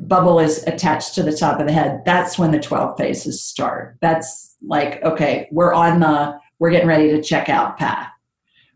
bubble 0.02 0.38
is 0.38 0.62
attached 0.68 1.16
to 1.16 1.24
the 1.24 1.36
top 1.36 1.58
of 1.58 1.66
the 1.66 1.72
head, 1.72 2.02
that's 2.04 2.38
when 2.38 2.52
the 2.52 2.60
12 2.60 2.96
phases 2.96 3.42
start. 3.42 3.96
That's 4.00 4.56
like, 4.64 5.02
okay, 5.02 5.48
we're 5.50 5.74
on 5.74 5.98
the, 5.98 6.38
we're 6.60 6.70
getting 6.70 6.88
ready 6.88 7.10
to 7.10 7.20
check 7.20 7.48
out 7.48 7.78
path. 7.78 8.12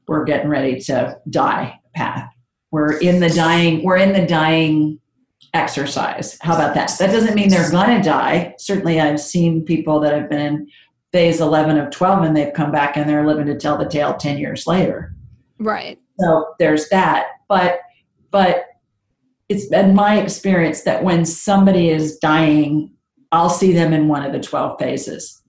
We're 0.08 0.24
getting 0.24 0.48
ready 0.48 0.80
to 0.80 1.16
die 1.30 1.78
path 1.94 2.28
we're 2.70 2.98
in 2.98 3.20
the 3.20 3.30
dying 3.30 3.82
we're 3.82 3.96
in 3.96 4.12
the 4.12 4.26
dying 4.26 5.00
exercise. 5.52 6.38
How 6.40 6.54
about 6.54 6.74
that? 6.74 6.92
That 6.98 7.10
doesn't 7.10 7.34
mean 7.34 7.48
they're 7.48 7.70
gonna 7.70 8.02
die. 8.02 8.54
Certainly 8.58 9.00
i've 9.00 9.20
seen 9.20 9.64
people 9.64 10.00
that 10.00 10.14
have 10.14 10.30
been 10.30 10.40
in 10.40 10.68
phase 11.12 11.40
11 11.40 11.76
of 11.76 11.90
12 11.90 12.22
and 12.22 12.36
they've 12.36 12.52
come 12.52 12.70
back 12.70 12.96
and 12.96 13.08
they're 13.08 13.26
living 13.26 13.46
to 13.46 13.56
tell 13.56 13.76
the 13.76 13.88
tale 13.88 14.16
10 14.16 14.38
years 14.38 14.66
later. 14.66 15.14
Right. 15.58 15.98
So 16.18 16.54
there's 16.58 16.88
that 16.90 17.26
but 17.48 17.80
but 18.30 18.66
it's 19.48 19.66
been 19.66 19.94
my 19.94 20.20
experience 20.20 20.82
that 20.82 21.02
when 21.02 21.24
somebody 21.24 21.90
is 21.90 22.18
dying 22.18 22.92
i'll 23.32 23.50
see 23.50 23.72
them 23.72 23.92
in 23.92 24.08
one 24.08 24.24
of 24.24 24.32
the 24.32 24.40
12 24.40 24.78
phases. 24.78 25.42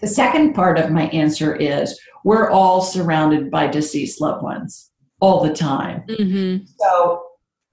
The 0.00 0.06
second 0.06 0.52
part 0.54 0.78
of 0.78 0.90
my 0.90 1.08
answer 1.08 1.56
is 1.56 1.98
we're 2.24 2.50
all 2.50 2.82
surrounded 2.82 3.50
by 3.50 3.66
deceased 3.66 4.20
loved 4.20 4.42
ones 4.42 4.90
all 5.20 5.42
the 5.42 5.52
time 5.52 6.04
mm-hmm. 6.08 6.64
so, 6.78 7.24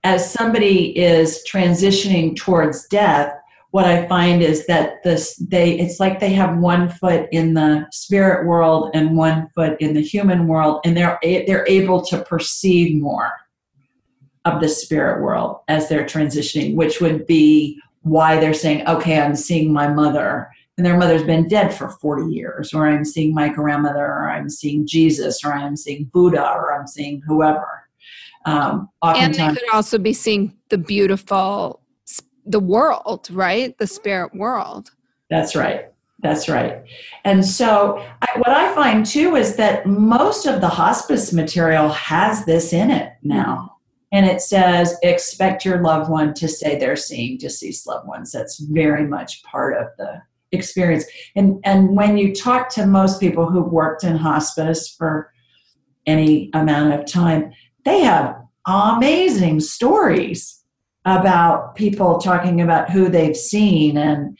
as 0.03 0.31
somebody 0.31 0.97
is 0.97 1.43
transitioning 1.51 2.35
towards 2.35 2.87
death, 2.87 3.33
what 3.71 3.85
I 3.85 4.07
find 4.07 4.41
is 4.41 4.65
that 4.67 5.03
this 5.03 5.35
they 5.35 5.77
it's 5.79 5.99
like 5.99 6.19
they 6.19 6.31
have 6.33 6.59
one 6.59 6.89
foot 6.89 7.27
in 7.31 7.55
the 7.55 7.87
spirit 7.91 8.47
world 8.47 8.91
and 8.93 9.17
one 9.17 9.49
foot 9.55 9.75
in 9.81 9.93
the 9.93 10.01
human 10.01 10.47
world, 10.47 10.79
and 10.85 10.95
they're 10.95 11.19
they're 11.23 11.65
able 11.67 12.01
to 12.05 12.23
perceive 12.23 13.01
more. 13.01 13.31
of 14.45 14.61
the 14.61 14.69
spirit 14.69 15.23
world 15.23 15.57
as 15.67 15.89
they're 15.89 16.05
transitioning, 16.05 16.75
which 16.75 17.01
would 17.01 17.25
be 17.25 17.79
why 18.03 18.39
they're 18.39 18.53
saying, 18.53 18.87
okay, 18.87 19.19
I'm 19.19 19.35
seeing 19.35 19.73
my 19.73 19.87
mother 19.87 20.49
and 20.77 20.85
their 20.85 20.97
mother's 20.97 21.23
been 21.23 21.47
dead 21.47 21.73
for 21.73 21.89
40 21.89 22.33
years, 22.33 22.73
or 22.73 22.87
I'm 22.87 23.05
seeing 23.05 23.33
my 23.33 23.49
grandmother, 23.49 24.05
or 24.05 24.29
I'm 24.29 24.49
seeing 24.49 24.85
Jesus, 24.85 25.43
or 25.43 25.53
I'm 25.53 25.77
seeing 25.77 26.05
Buddha, 26.05 26.51
or 26.53 26.73
I'm 26.77 26.87
seeing 26.87 27.21
whoever. 27.25 27.83
Um, 28.45 28.89
and 29.01 29.33
they 29.33 29.47
could 29.47 29.69
also 29.73 29.97
be 29.97 30.13
seeing 30.13 30.53
the 30.69 30.77
beautiful, 30.77 31.81
the 32.45 32.59
world, 32.59 33.29
right? 33.31 33.77
The 33.77 33.87
spirit 33.87 34.35
world. 34.35 34.91
That's 35.29 35.55
right. 35.55 35.87
That's 36.19 36.47
right. 36.49 36.83
And 37.23 37.45
so, 37.45 38.05
I, 38.21 38.27
what 38.37 38.49
I 38.49 38.73
find 38.73 39.05
too 39.05 39.35
is 39.35 39.55
that 39.57 39.85
most 39.85 40.45
of 40.45 40.61
the 40.61 40.67
hospice 40.67 41.33
material 41.33 41.89
has 41.89 42.45
this 42.45 42.73
in 42.73 42.91
it 42.91 43.13
now. 43.23 43.77
And 44.11 44.25
it 44.25 44.41
says, 44.41 44.95
expect 45.03 45.65
your 45.65 45.81
loved 45.81 46.09
one 46.09 46.33
to 46.35 46.47
say 46.47 46.77
they're 46.77 46.95
seeing 46.95 47.37
deceased 47.37 47.85
loved 47.85 48.07
ones. 48.07 48.31
That's 48.31 48.59
very 48.59 49.05
much 49.05 49.43
part 49.43 49.77
of 49.77 49.87
the 49.97 50.21
experience. 50.55 51.05
And, 51.35 51.59
and 51.63 51.95
when 51.95 52.17
you 52.17 52.33
talk 52.33 52.69
to 52.69 52.87
most 52.87 53.19
people 53.19 53.49
who've 53.49 53.71
worked 53.71 54.03
in 54.03 54.15
hospice 54.15 54.89
for 54.89 55.31
any 56.07 56.49
amount 56.53 56.93
of 56.93 57.05
time, 57.05 57.51
they 57.83 58.01
have 58.01 58.35
amazing 58.65 59.59
stories 59.59 60.63
about 61.05 61.75
people 61.75 62.17
talking 62.17 62.61
about 62.61 62.89
who 62.89 63.09
they've 63.09 63.37
seen 63.37 63.97
and 63.97 64.35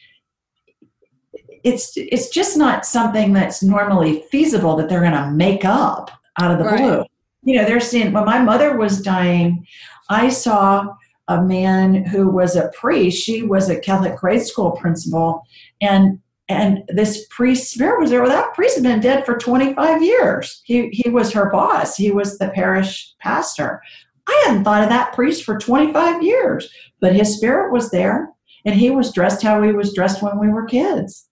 it's 1.63 1.93
it's 1.95 2.29
just 2.29 2.57
not 2.57 2.85
something 2.85 3.33
that's 3.33 3.61
normally 3.61 4.23
feasible 4.31 4.75
that 4.75 4.89
they're 4.89 5.01
going 5.01 5.11
to 5.11 5.31
make 5.31 5.63
up 5.63 6.09
out 6.41 6.51
of 6.51 6.57
the 6.57 6.63
right. 6.63 6.77
blue 6.77 7.03
you 7.43 7.55
know 7.55 7.65
they're 7.65 7.79
seeing 7.79 8.11
when 8.11 8.25
my 8.25 8.39
mother 8.39 8.77
was 8.77 9.01
dying 9.01 9.65
i 10.09 10.27
saw 10.27 10.87
a 11.27 11.41
man 11.41 12.05
who 12.05 12.29
was 12.29 12.55
a 12.55 12.69
priest 12.69 13.23
she 13.23 13.43
was 13.43 13.69
a 13.69 13.79
catholic 13.79 14.15
grade 14.15 14.41
school 14.41 14.71
principal 14.71 15.41
and 15.81 16.19
and 16.47 16.83
this 16.89 17.25
priest 17.31 17.71
spirit 17.71 17.99
was 17.99 18.11
there 18.11 18.21
well 18.21 18.29
that 18.29 18.53
priest 18.53 18.75
had 18.75 18.83
been 18.83 18.99
dead 18.99 19.25
for 19.25 19.37
25 19.37 20.03
years 20.03 20.61
he 20.65 20.89
he 20.89 21.09
was 21.09 21.31
her 21.31 21.49
boss 21.49 21.95
he 21.95 22.11
was 22.11 22.37
the 22.37 22.49
parish 22.49 23.13
pastor 23.19 23.81
I 24.27 24.43
hadn't 24.45 24.63
thought 24.63 24.83
of 24.83 24.89
that 24.89 25.13
priest 25.13 25.43
for 25.43 25.57
25 25.57 26.23
years, 26.23 26.69
but 26.99 27.15
his 27.15 27.35
spirit 27.35 27.71
was 27.71 27.91
there 27.91 28.29
and 28.65 28.75
he 28.75 28.89
was 28.89 29.11
dressed 29.11 29.43
how 29.43 29.61
he 29.61 29.71
was 29.71 29.93
dressed 29.93 30.23
when 30.23 30.39
we 30.39 30.49
were 30.49 30.65
kids. 30.65 31.27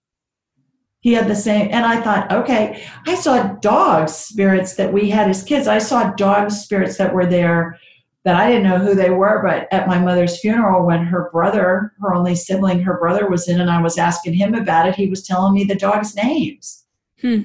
He 1.00 1.12
had 1.12 1.28
the 1.28 1.36
same, 1.36 1.68
and 1.70 1.84
I 1.84 2.00
thought, 2.00 2.32
okay, 2.32 2.82
I 3.06 3.14
saw 3.14 3.54
dog 3.54 4.08
spirits 4.08 4.76
that 4.76 4.92
we 4.92 5.10
had 5.10 5.28
as 5.28 5.42
kids. 5.42 5.66
I 5.66 5.78
saw 5.78 6.12
dog 6.12 6.50
spirits 6.50 6.96
that 6.96 7.12
were 7.12 7.26
there 7.26 7.78
that 8.24 8.36
I 8.36 8.48
didn't 8.48 8.64
know 8.64 8.78
who 8.78 8.94
they 8.94 9.10
were, 9.10 9.42
but 9.42 9.68
at 9.70 9.86
my 9.86 9.98
mother's 9.98 10.40
funeral, 10.40 10.86
when 10.86 11.04
her 11.04 11.28
brother, 11.30 11.92
her 12.00 12.14
only 12.14 12.34
sibling, 12.34 12.80
her 12.80 12.98
brother 12.98 13.28
was 13.28 13.48
in, 13.48 13.60
and 13.60 13.70
I 13.70 13.82
was 13.82 13.98
asking 13.98 14.34
him 14.34 14.54
about 14.54 14.88
it, 14.88 14.94
he 14.94 15.08
was 15.08 15.26
telling 15.26 15.54
me 15.54 15.64
the 15.64 15.74
dogs' 15.74 16.16
names. 16.16 16.86
Hmm. 17.20 17.42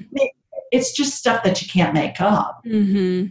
It's 0.72 0.92
just 0.92 1.16
stuff 1.16 1.42
that 1.44 1.60
you 1.60 1.68
can't 1.68 1.92
make 1.92 2.20
up. 2.20 2.62
Mm-hmm. 2.64 3.26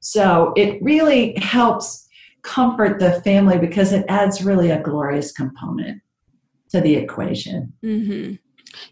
So 0.00 0.54
it 0.56 0.82
really 0.82 1.34
helps 1.36 2.08
comfort 2.42 2.98
the 2.98 3.20
family 3.22 3.58
because 3.58 3.92
it 3.92 4.06
adds 4.08 4.42
really 4.42 4.70
a 4.70 4.80
glorious 4.80 5.32
component 5.32 6.00
to 6.70 6.80
the 6.80 6.94
equation. 6.94 7.72
Mm-hmm. 7.84 8.34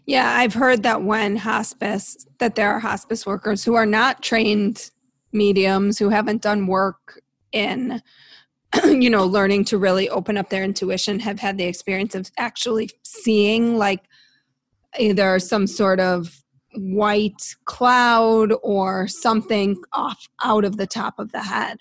Yeah, 0.05 0.35
I've 0.37 0.53
heard 0.53 0.83
that 0.83 1.03
when 1.03 1.37
hospice, 1.37 2.27
that 2.39 2.55
there 2.55 2.71
are 2.71 2.79
hospice 2.79 3.25
workers 3.25 3.63
who 3.63 3.75
are 3.75 3.85
not 3.85 4.21
trained 4.21 4.91
mediums, 5.31 5.97
who 5.97 6.09
haven't 6.09 6.41
done 6.41 6.67
work 6.67 7.21
in, 7.55 8.03
you 8.83 9.09
know, 9.09 9.25
learning 9.25 9.65
to 9.65 9.77
really 9.79 10.09
open 10.09 10.37
up 10.37 10.49
their 10.49 10.63
intuition, 10.63 11.19
have 11.19 11.39
had 11.39 11.57
the 11.57 11.63
experience 11.63 12.13
of 12.13 12.29
actually 12.37 12.91
seeing 13.03 13.77
like 13.77 14.03
either 14.99 15.39
some 15.39 15.65
sort 15.65 15.99
of 15.99 16.43
white 16.75 17.55
cloud 17.65 18.53
or 18.61 19.07
something 19.07 19.81
off 19.93 20.27
out 20.43 20.65
of 20.65 20.77
the 20.77 20.85
top 20.85 21.17
of 21.17 21.31
the 21.31 21.41
head. 21.41 21.79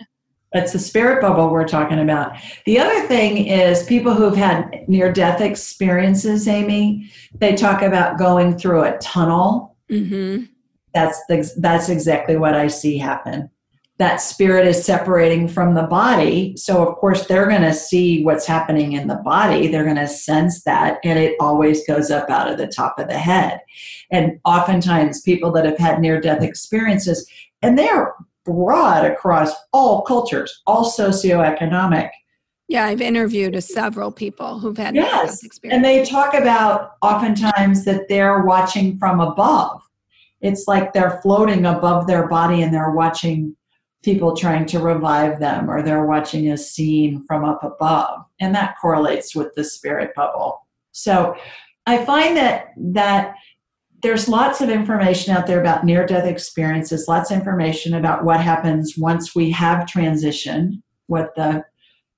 That's 0.52 0.72
the 0.72 0.78
spirit 0.78 1.20
bubble 1.20 1.50
we're 1.50 1.66
talking 1.66 1.98
about. 1.98 2.36
The 2.64 2.78
other 2.78 3.08
thing 3.08 3.48
is 3.48 3.82
people 3.82 4.14
who've 4.14 4.36
had 4.36 4.88
near 4.88 5.12
death 5.12 5.40
experiences, 5.40 6.46
Amy, 6.46 7.10
they 7.34 7.56
talk 7.56 7.82
about 7.82 8.18
going 8.18 8.56
through 8.56 8.84
a 8.84 8.96
tunnel. 8.98 9.76
Mm-hmm. 9.90 10.44
That's 10.94 11.20
the, 11.28 11.52
that's 11.58 11.88
exactly 11.88 12.36
what 12.36 12.54
I 12.54 12.68
see 12.68 12.98
happen 12.98 13.50
that 13.98 14.16
spirit 14.16 14.66
is 14.66 14.84
separating 14.84 15.46
from 15.46 15.74
the 15.74 15.84
body. 15.84 16.56
So, 16.56 16.86
of 16.86 16.96
course, 16.96 17.26
they're 17.26 17.48
going 17.48 17.62
to 17.62 17.72
see 17.72 18.24
what's 18.24 18.46
happening 18.46 18.92
in 18.92 19.06
the 19.06 19.16
body. 19.16 19.68
They're 19.68 19.84
going 19.84 19.96
to 19.96 20.08
sense 20.08 20.64
that, 20.64 20.98
and 21.04 21.18
it 21.18 21.36
always 21.38 21.86
goes 21.86 22.10
up 22.10 22.28
out 22.28 22.50
of 22.50 22.58
the 22.58 22.66
top 22.66 22.98
of 22.98 23.06
the 23.06 23.18
head. 23.18 23.60
And 24.10 24.40
oftentimes, 24.44 25.22
people 25.22 25.52
that 25.52 25.64
have 25.64 25.78
had 25.78 26.00
near 26.00 26.20
death 26.20 26.42
experiences, 26.42 27.28
and 27.62 27.78
they're 27.78 28.14
broad 28.44 29.04
across 29.04 29.52
all 29.72 30.02
cultures, 30.02 30.62
all 30.66 30.90
socioeconomic. 30.90 32.10
Yeah, 32.66 32.86
I've 32.86 33.00
interviewed 33.00 33.62
several 33.62 34.10
people 34.10 34.58
who've 34.58 34.76
had 34.76 34.94
yes, 34.94 35.46
and 35.64 35.84
they 35.84 36.04
talk 36.04 36.34
about 36.34 36.92
oftentimes 37.02 37.84
that 37.84 38.08
they're 38.08 38.42
watching 38.42 38.98
from 38.98 39.20
above. 39.20 39.82
It's 40.40 40.66
like 40.66 40.92
they're 40.92 41.20
floating 41.22 41.66
above 41.66 42.06
their 42.06 42.26
body 42.26 42.62
and 42.62 42.72
they're 42.72 42.90
watching 42.90 43.54
people 44.04 44.36
trying 44.36 44.66
to 44.66 44.78
revive 44.78 45.40
them 45.40 45.70
or 45.70 45.82
they're 45.82 46.06
watching 46.06 46.50
a 46.50 46.56
scene 46.56 47.24
from 47.26 47.44
up 47.44 47.64
above 47.64 48.24
and 48.40 48.54
that 48.54 48.76
correlates 48.80 49.34
with 49.34 49.54
the 49.54 49.64
spirit 49.64 50.14
bubble. 50.14 50.66
So 50.92 51.36
i 51.86 52.04
find 52.04 52.36
that 52.36 52.72
that 52.76 53.34
there's 54.02 54.28
lots 54.28 54.60
of 54.60 54.68
information 54.68 55.34
out 55.34 55.46
there 55.46 55.60
about 55.60 55.84
near 55.84 56.06
death 56.06 56.26
experiences 56.26 57.08
lots 57.08 57.30
of 57.30 57.38
information 57.38 57.94
about 57.94 58.24
what 58.24 58.40
happens 58.40 58.94
once 58.98 59.34
we 59.34 59.50
have 59.50 59.86
transition 59.86 60.82
what 61.06 61.34
the 61.36 61.64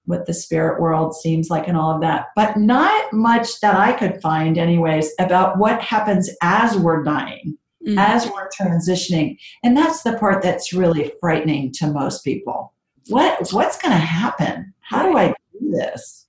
what 0.05 0.27
the 0.27 0.35
spirit 0.35 0.81
world 0.81 1.14
seems 1.14 1.51
like 1.51 1.68
and 1.68 1.77
all 1.77 1.94
of 1.94 2.01
that 2.01 2.27
but 2.35 2.57
not 2.57 3.12
much 3.12 3.61
that 3.61 3.77
i 3.77 3.92
could 3.92 4.20
find 4.20 4.59
anyways 4.59 5.12
about 5.18 5.59
what 5.59 5.81
happens 5.81 6.31
as 6.42 6.77
we're 6.77 7.03
dying 7.03 7.57
mm-hmm. 7.87 7.99
as 7.99 8.29
we're 8.31 8.49
transitioning. 8.49 9.38
And 9.62 9.77
that's 9.77 10.03
the 10.03 10.18
part 10.18 10.42
that's 10.42 10.72
really 10.72 11.12
frightening 11.20 11.72
to 11.75 11.87
most 11.87 12.25
people. 12.25 12.75
What 13.09 13.53
what's 13.53 13.79
going 13.79 13.92
to 13.92 13.99
happen? 13.99 14.75
How 14.81 15.05
do 15.05 15.16
I 15.16 15.29
do 15.29 15.70
this? 15.70 16.27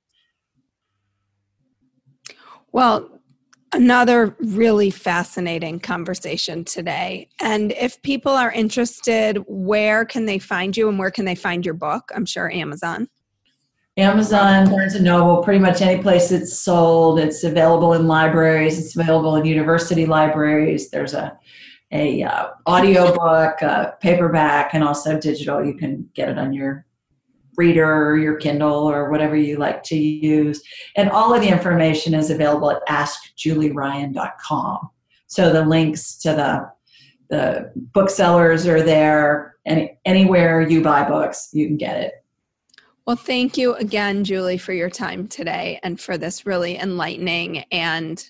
Well, 2.72 3.10
another 3.74 4.36
really 4.40 4.92
fascinating 4.92 5.80
conversation 5.80 6.64
today. 6.64 7.28
And 7.42 7.72
if 7.74 8.02
people 8.02 8.32
are 8.32 8.52
interested, 8.52 9.44
where 9.48 10.06
can 10.06 10.26
they 10.26 10.40
find 10.40 10.78
you 10.78 10.88
and 10.88 11.00
where 11.00 11.12
can 11.12 11.26
they 11.26 11.36
find 11.36 11.66
your 11.66 11.74
book? 11.74 12.12
I'm 12.16 12.26
sure 12.26 12.52
Amazon. 12.52 13.08
Amazon, 13.98 14.70
Barnes 14.70 14.94
and 14.94 15.04
Noble, 15.04 15.44
pretty 15.44 15.60
much 15.60 15.82
any 15.82 16.02
place 16.02 16.32
it's 16.32 16.60
sold. 16.60 17.20
It's 17.20 17.44
available 17.44 17.94
in 17.94 18.08
libraries. 18.08 18.78
It's 18.78 18.96
available 18.96 19.36
in 19.38 19.46
university 19.46 20.06
libraries. 20.06 20.92
There's 20.92 21.14
a 21.14 21.38
a 21.92 22.22
uh, 22.22 22.50
audio 22.66 23.16
book, 23.16 23.62
a 23.62 23.96
paperback, 24.02 24.74
and 24.74 24.84
also 24.84 25.18
digital. 25.18 25.66
You 25.66 25.74
can 25.74 26.10
get 26.14 26.30
it 26.30 26.38
on 26.38 26.54
your 26.54 26.86
reader 27.56 28.10
or 28.10 28.18
your 28.18 28.36
Kindle 28.36 28.90
or 28.90 29.10
whatever 29.10 29.36
you 29.36 29.58
like 29.58 29.82
to 29.84 29.98
use. 29.98 30.62
And 30.96 31.10
all 31.10 31.34
of 31.34 31.42
the 31.42 31.48
information 31.48 32.14
is 32.14 32.30
available 32.30 32.72
at 32.72 32.86
askjulieryan.com. 32.88 34.90
So 35.28 35.52
the 35.52 35.66
links 35.66 36.18
to 36.18 36.34
the 36.34 36.70
the 37.30 37.72
booksellers 37.94 38.68
are 38.68 38.82
there. 38.82 39.56
Any 39.66 39.98
anywhere 40.06 40.62
you 40.62 40.82
buy 40.82 41.08
books, 41.08 41.50
you 41.52 41.68
can 41.68 41.78
get 41.78 41.98
it. 41.98 42.14
Well, 43.08 43.16
thank 43.16 43.58
you 43.58 43.74
again, 43.76 44.26
Julie, 44.26 44.58
for 44.58 44.74
your 44.74 44.90
time 44.90 45.30
today 45.30 45.80
and 45.82 45.98
for 45.98 46.18
this 46.18 46.46
really 46.46 46.78
enlightening 46.78 47.60
and 47.72 48.22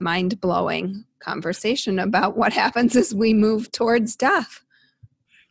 mind 0.00 0.40
blowing 0.40 1.04
conversation 1.20 2.00
about 2.00 2.36
what 2.36 2.52
happens 2.52 2.96
as 2.96 3.14
we 3.14 3.32
move 3.32 3.70
towards 3.70 4.16
death. 4.16 4.64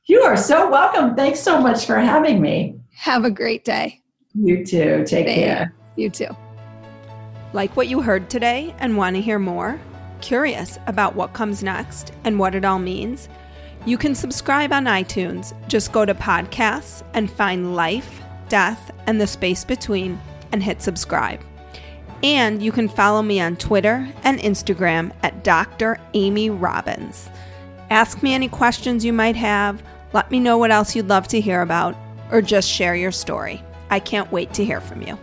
You 0.08 0.20
are 0.24 0.36
so 0.36 0.70
welcome. 0.70 1.16
Thanks 1.16 1.40
so 1.40 1.62
much 1.62 1.86
for 1.86 1.98
having 1.98 2.42
me. 2.42 2.78
Have 2.94 3.24
a 3.24 3.32
great 3.32 3.64
day. 3.64 4.02
You 4.34 4.66
too. 4.66 5.06
Take 5.08 5.28
Thanks. 5.28 5.40
care. 5.40 5.74
You 5.96 6.10
too. 6.10 6.36
Like 7.54 7.78
what 7.78 7.88
you 7.88 8.02
heard 8.02 8.30
today 8.30 8.76
and 8.80 8.98
want 8.98 9.16
to 9.16 9.22
hear 9.22 9.40
more? 9.40 9.80
Curious 10.20 10.78
about 10.88 11.16
what 11.16 11.32
comes 11.32 11.64
next 11.64 12.12
and 12.26 12.38
what 12.38 12.54
it 12.54 12.66
all 12.66 12.80
means? 12.80 13.30
You 13.86 13.98
can 13.98 14.14
subscribe 14.14 14.74
on 14.74 14.86
iTunes. 14.86 15.54
Just 15.70 15.94
go 15.94 16.04
to 16.04 16.14
podcasts 16.14 17.02
and 17.14 17.32
find 17.32 17.78
life 17.78 18.20
death, 18.54 18.92
and 19.08 19.20
the 19.20 19.26
space 19.26 19.66
between, 19.66 20.22
and 20.52 20.62
hit 20.62 20.80
subscribe. 20.80 21.42
And 22.22 22.62
you 22.62 22.72
can 22.72 22.88
follow 22.88 23.24
me 23.24 23.42
on 23.42 23.56
Twitter 23.56 24.08
and 24.24 24.38
Instagram 24.38 25.12
at 25.24 25.44
Dr. 25.44 26.00
Amy 26.14 26.52
Robbins. 26.52 27.32
Ask 27.90 28.22
me 28.22 28.32
any 28.32 28.48
questions 28.48 29.04
you 29.04 29.12
might 29.12 29.36
have, 29.36 29.82
let 30.14 30.30
me 30.30 30.40
know 30.40 30.60
what 30.60 30.70
else 30.70 30.96
you'd 30.96 31.10
love 31.10 31.28
to 31.30 31.42
hear 31.42 31.64
about, 31.64 31.96
or 32.32 32.44
just 32.44 32.70
share 32.70 32.96
your 32.96 33.12
story. 33.12 33.60
I 33.90 34.00
can't 34.00 34.32
wait 34.32 34.54
to 34.54 34.64
hear 34.64 34.82
from 34.82 35.02
you. 35.02 35.18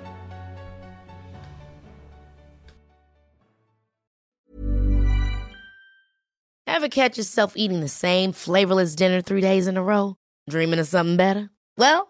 Ever 6.66 6.88
catch 6.88 7.16
yourself 7.16 7.52
eating 7.56 7.80
the 7.80 7.86
same 7.86 8.32
flavorless 8.32 8.96
dinner 8.96 9.20
three 9.20 9.40
days 9.40 9.68
in 9.68 9.76
a 9.76 9.82
row? 9.84 10.16
Dreaming 10.48 10.80
of 10.80 10.88
something 10.88 11.16
better? 11.16 11.50
Well, 11.76 12.09